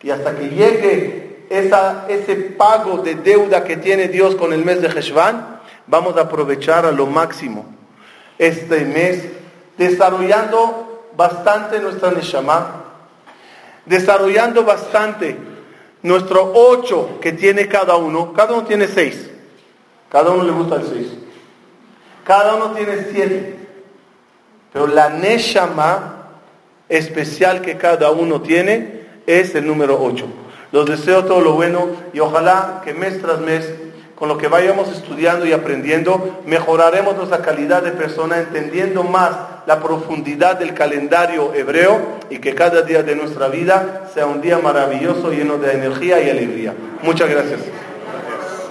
y 0.03 0.09
hasta 0.09 0.36
que 0.36 0.49
llegue 0.49 1.45
esa, 1.49 2.05
ese 2.09 2.36
pago 2.36 2.97
de 2.97 3.15
deuda 3.15 3.63
que 3.63 3.77
tiene 3.77 4.07
Dios 4.07 4.36
con 4.36 4.53
el 4.53 4.65
mes 4.65 4.82
de 4.82 4.88
Heshvan, 4.88 5.59
vamos 5.88 6.17
a 6.17 6.21
aprovechar 6.21 6.86
a 6.86 6.91
lo 6.91 7.07
máximo 7.07 7.65
este 8.38 8.86
mes 8.86 9.23
desarrollando 9.77 11.09
bastante 11.15 11.79
nuestra 11.79 12.11
Neshama, 12.11 12.86
desarrollando 13.86 14.63
bastante 14.63 15.38
nuestro 16.03 16.51
ocho 16.53 17.19
que 17.21 17.31
tiene 17.31 17.67
cada 17.67 17.95
uno, 17.95 18.33
cada 18.33 18.53
uno 18.53 18.63
tiene 18.65 18.87
seis, 18.87 19.29
cada 20.09 20.31
uno 20.31 20.43
le 20.43 20.51
gusta 20.51 20.75
el 20.75 20.87
seis. 20.87 21.07
Cada 22.23 22.55
uno 22.55 22.71
tiene 22.71 23.07
siete. 23.11 23.55
Pero 24.71 24.87
la 24.87 25.09
Neshama 25.09 26.27
especial 26.87 27.61
que 27.61 27.77
cada 27.77 28.11
uno 28.11 28.41
tiene 28.41 29.05
es 29.25 29.55
el 29.55 29.65
número 29.65 30.01
ocho. 30.01 30.27
Los 30.71 30.85
deseo 30.85 31.25
todo 31.25 31.41
lo 31.41 31.53
bueno 31.53 31.89
y 32.13 32.19
ojalá 32.19 32.81
que 32.83 32.93
mes 32.93 33.21
tras 33.21 33.39
mes, 33.39 33.69
con 34.22 34.30
lo 34.30 34.38
que 34.38 34.47
vayamos 34.47 34.88
estudiando 34.89 35.47
y 35.47 35.51
aprendiendo, 35.51 36.43
mejoraremos 36.45 37.15
nuestra 37.17 37.39
calidad 37.39 37.82
de 37.82 37.89
persona, 37.89 38.38
entendiendo 38.38 39.01
más 39.01 39.32
la 39.65 39.80
profundidad 39.80 40.59
del 40.59 40.76
calendario 40.76 41.55
hebreo 41.55 42.19
y 42.30 42.38
que 42.38 42.53
cada 42.53 42.84
día 42.84 43.01
de 43.01 43.15
nuestra 43.15 43.47
vida 43.47 44.11
sea 44.13 44.28
un 44.28 44.39
día 44.39 44.59
maravilloso, 44.59 45.32
lleno 45.32 45.57
de 45.57 45.72
energía 45.72 46.22
y 46.22 46.30
alegría. 46.30 46.76
Muchas 47.01 47.32
gracias. 47.32 47.61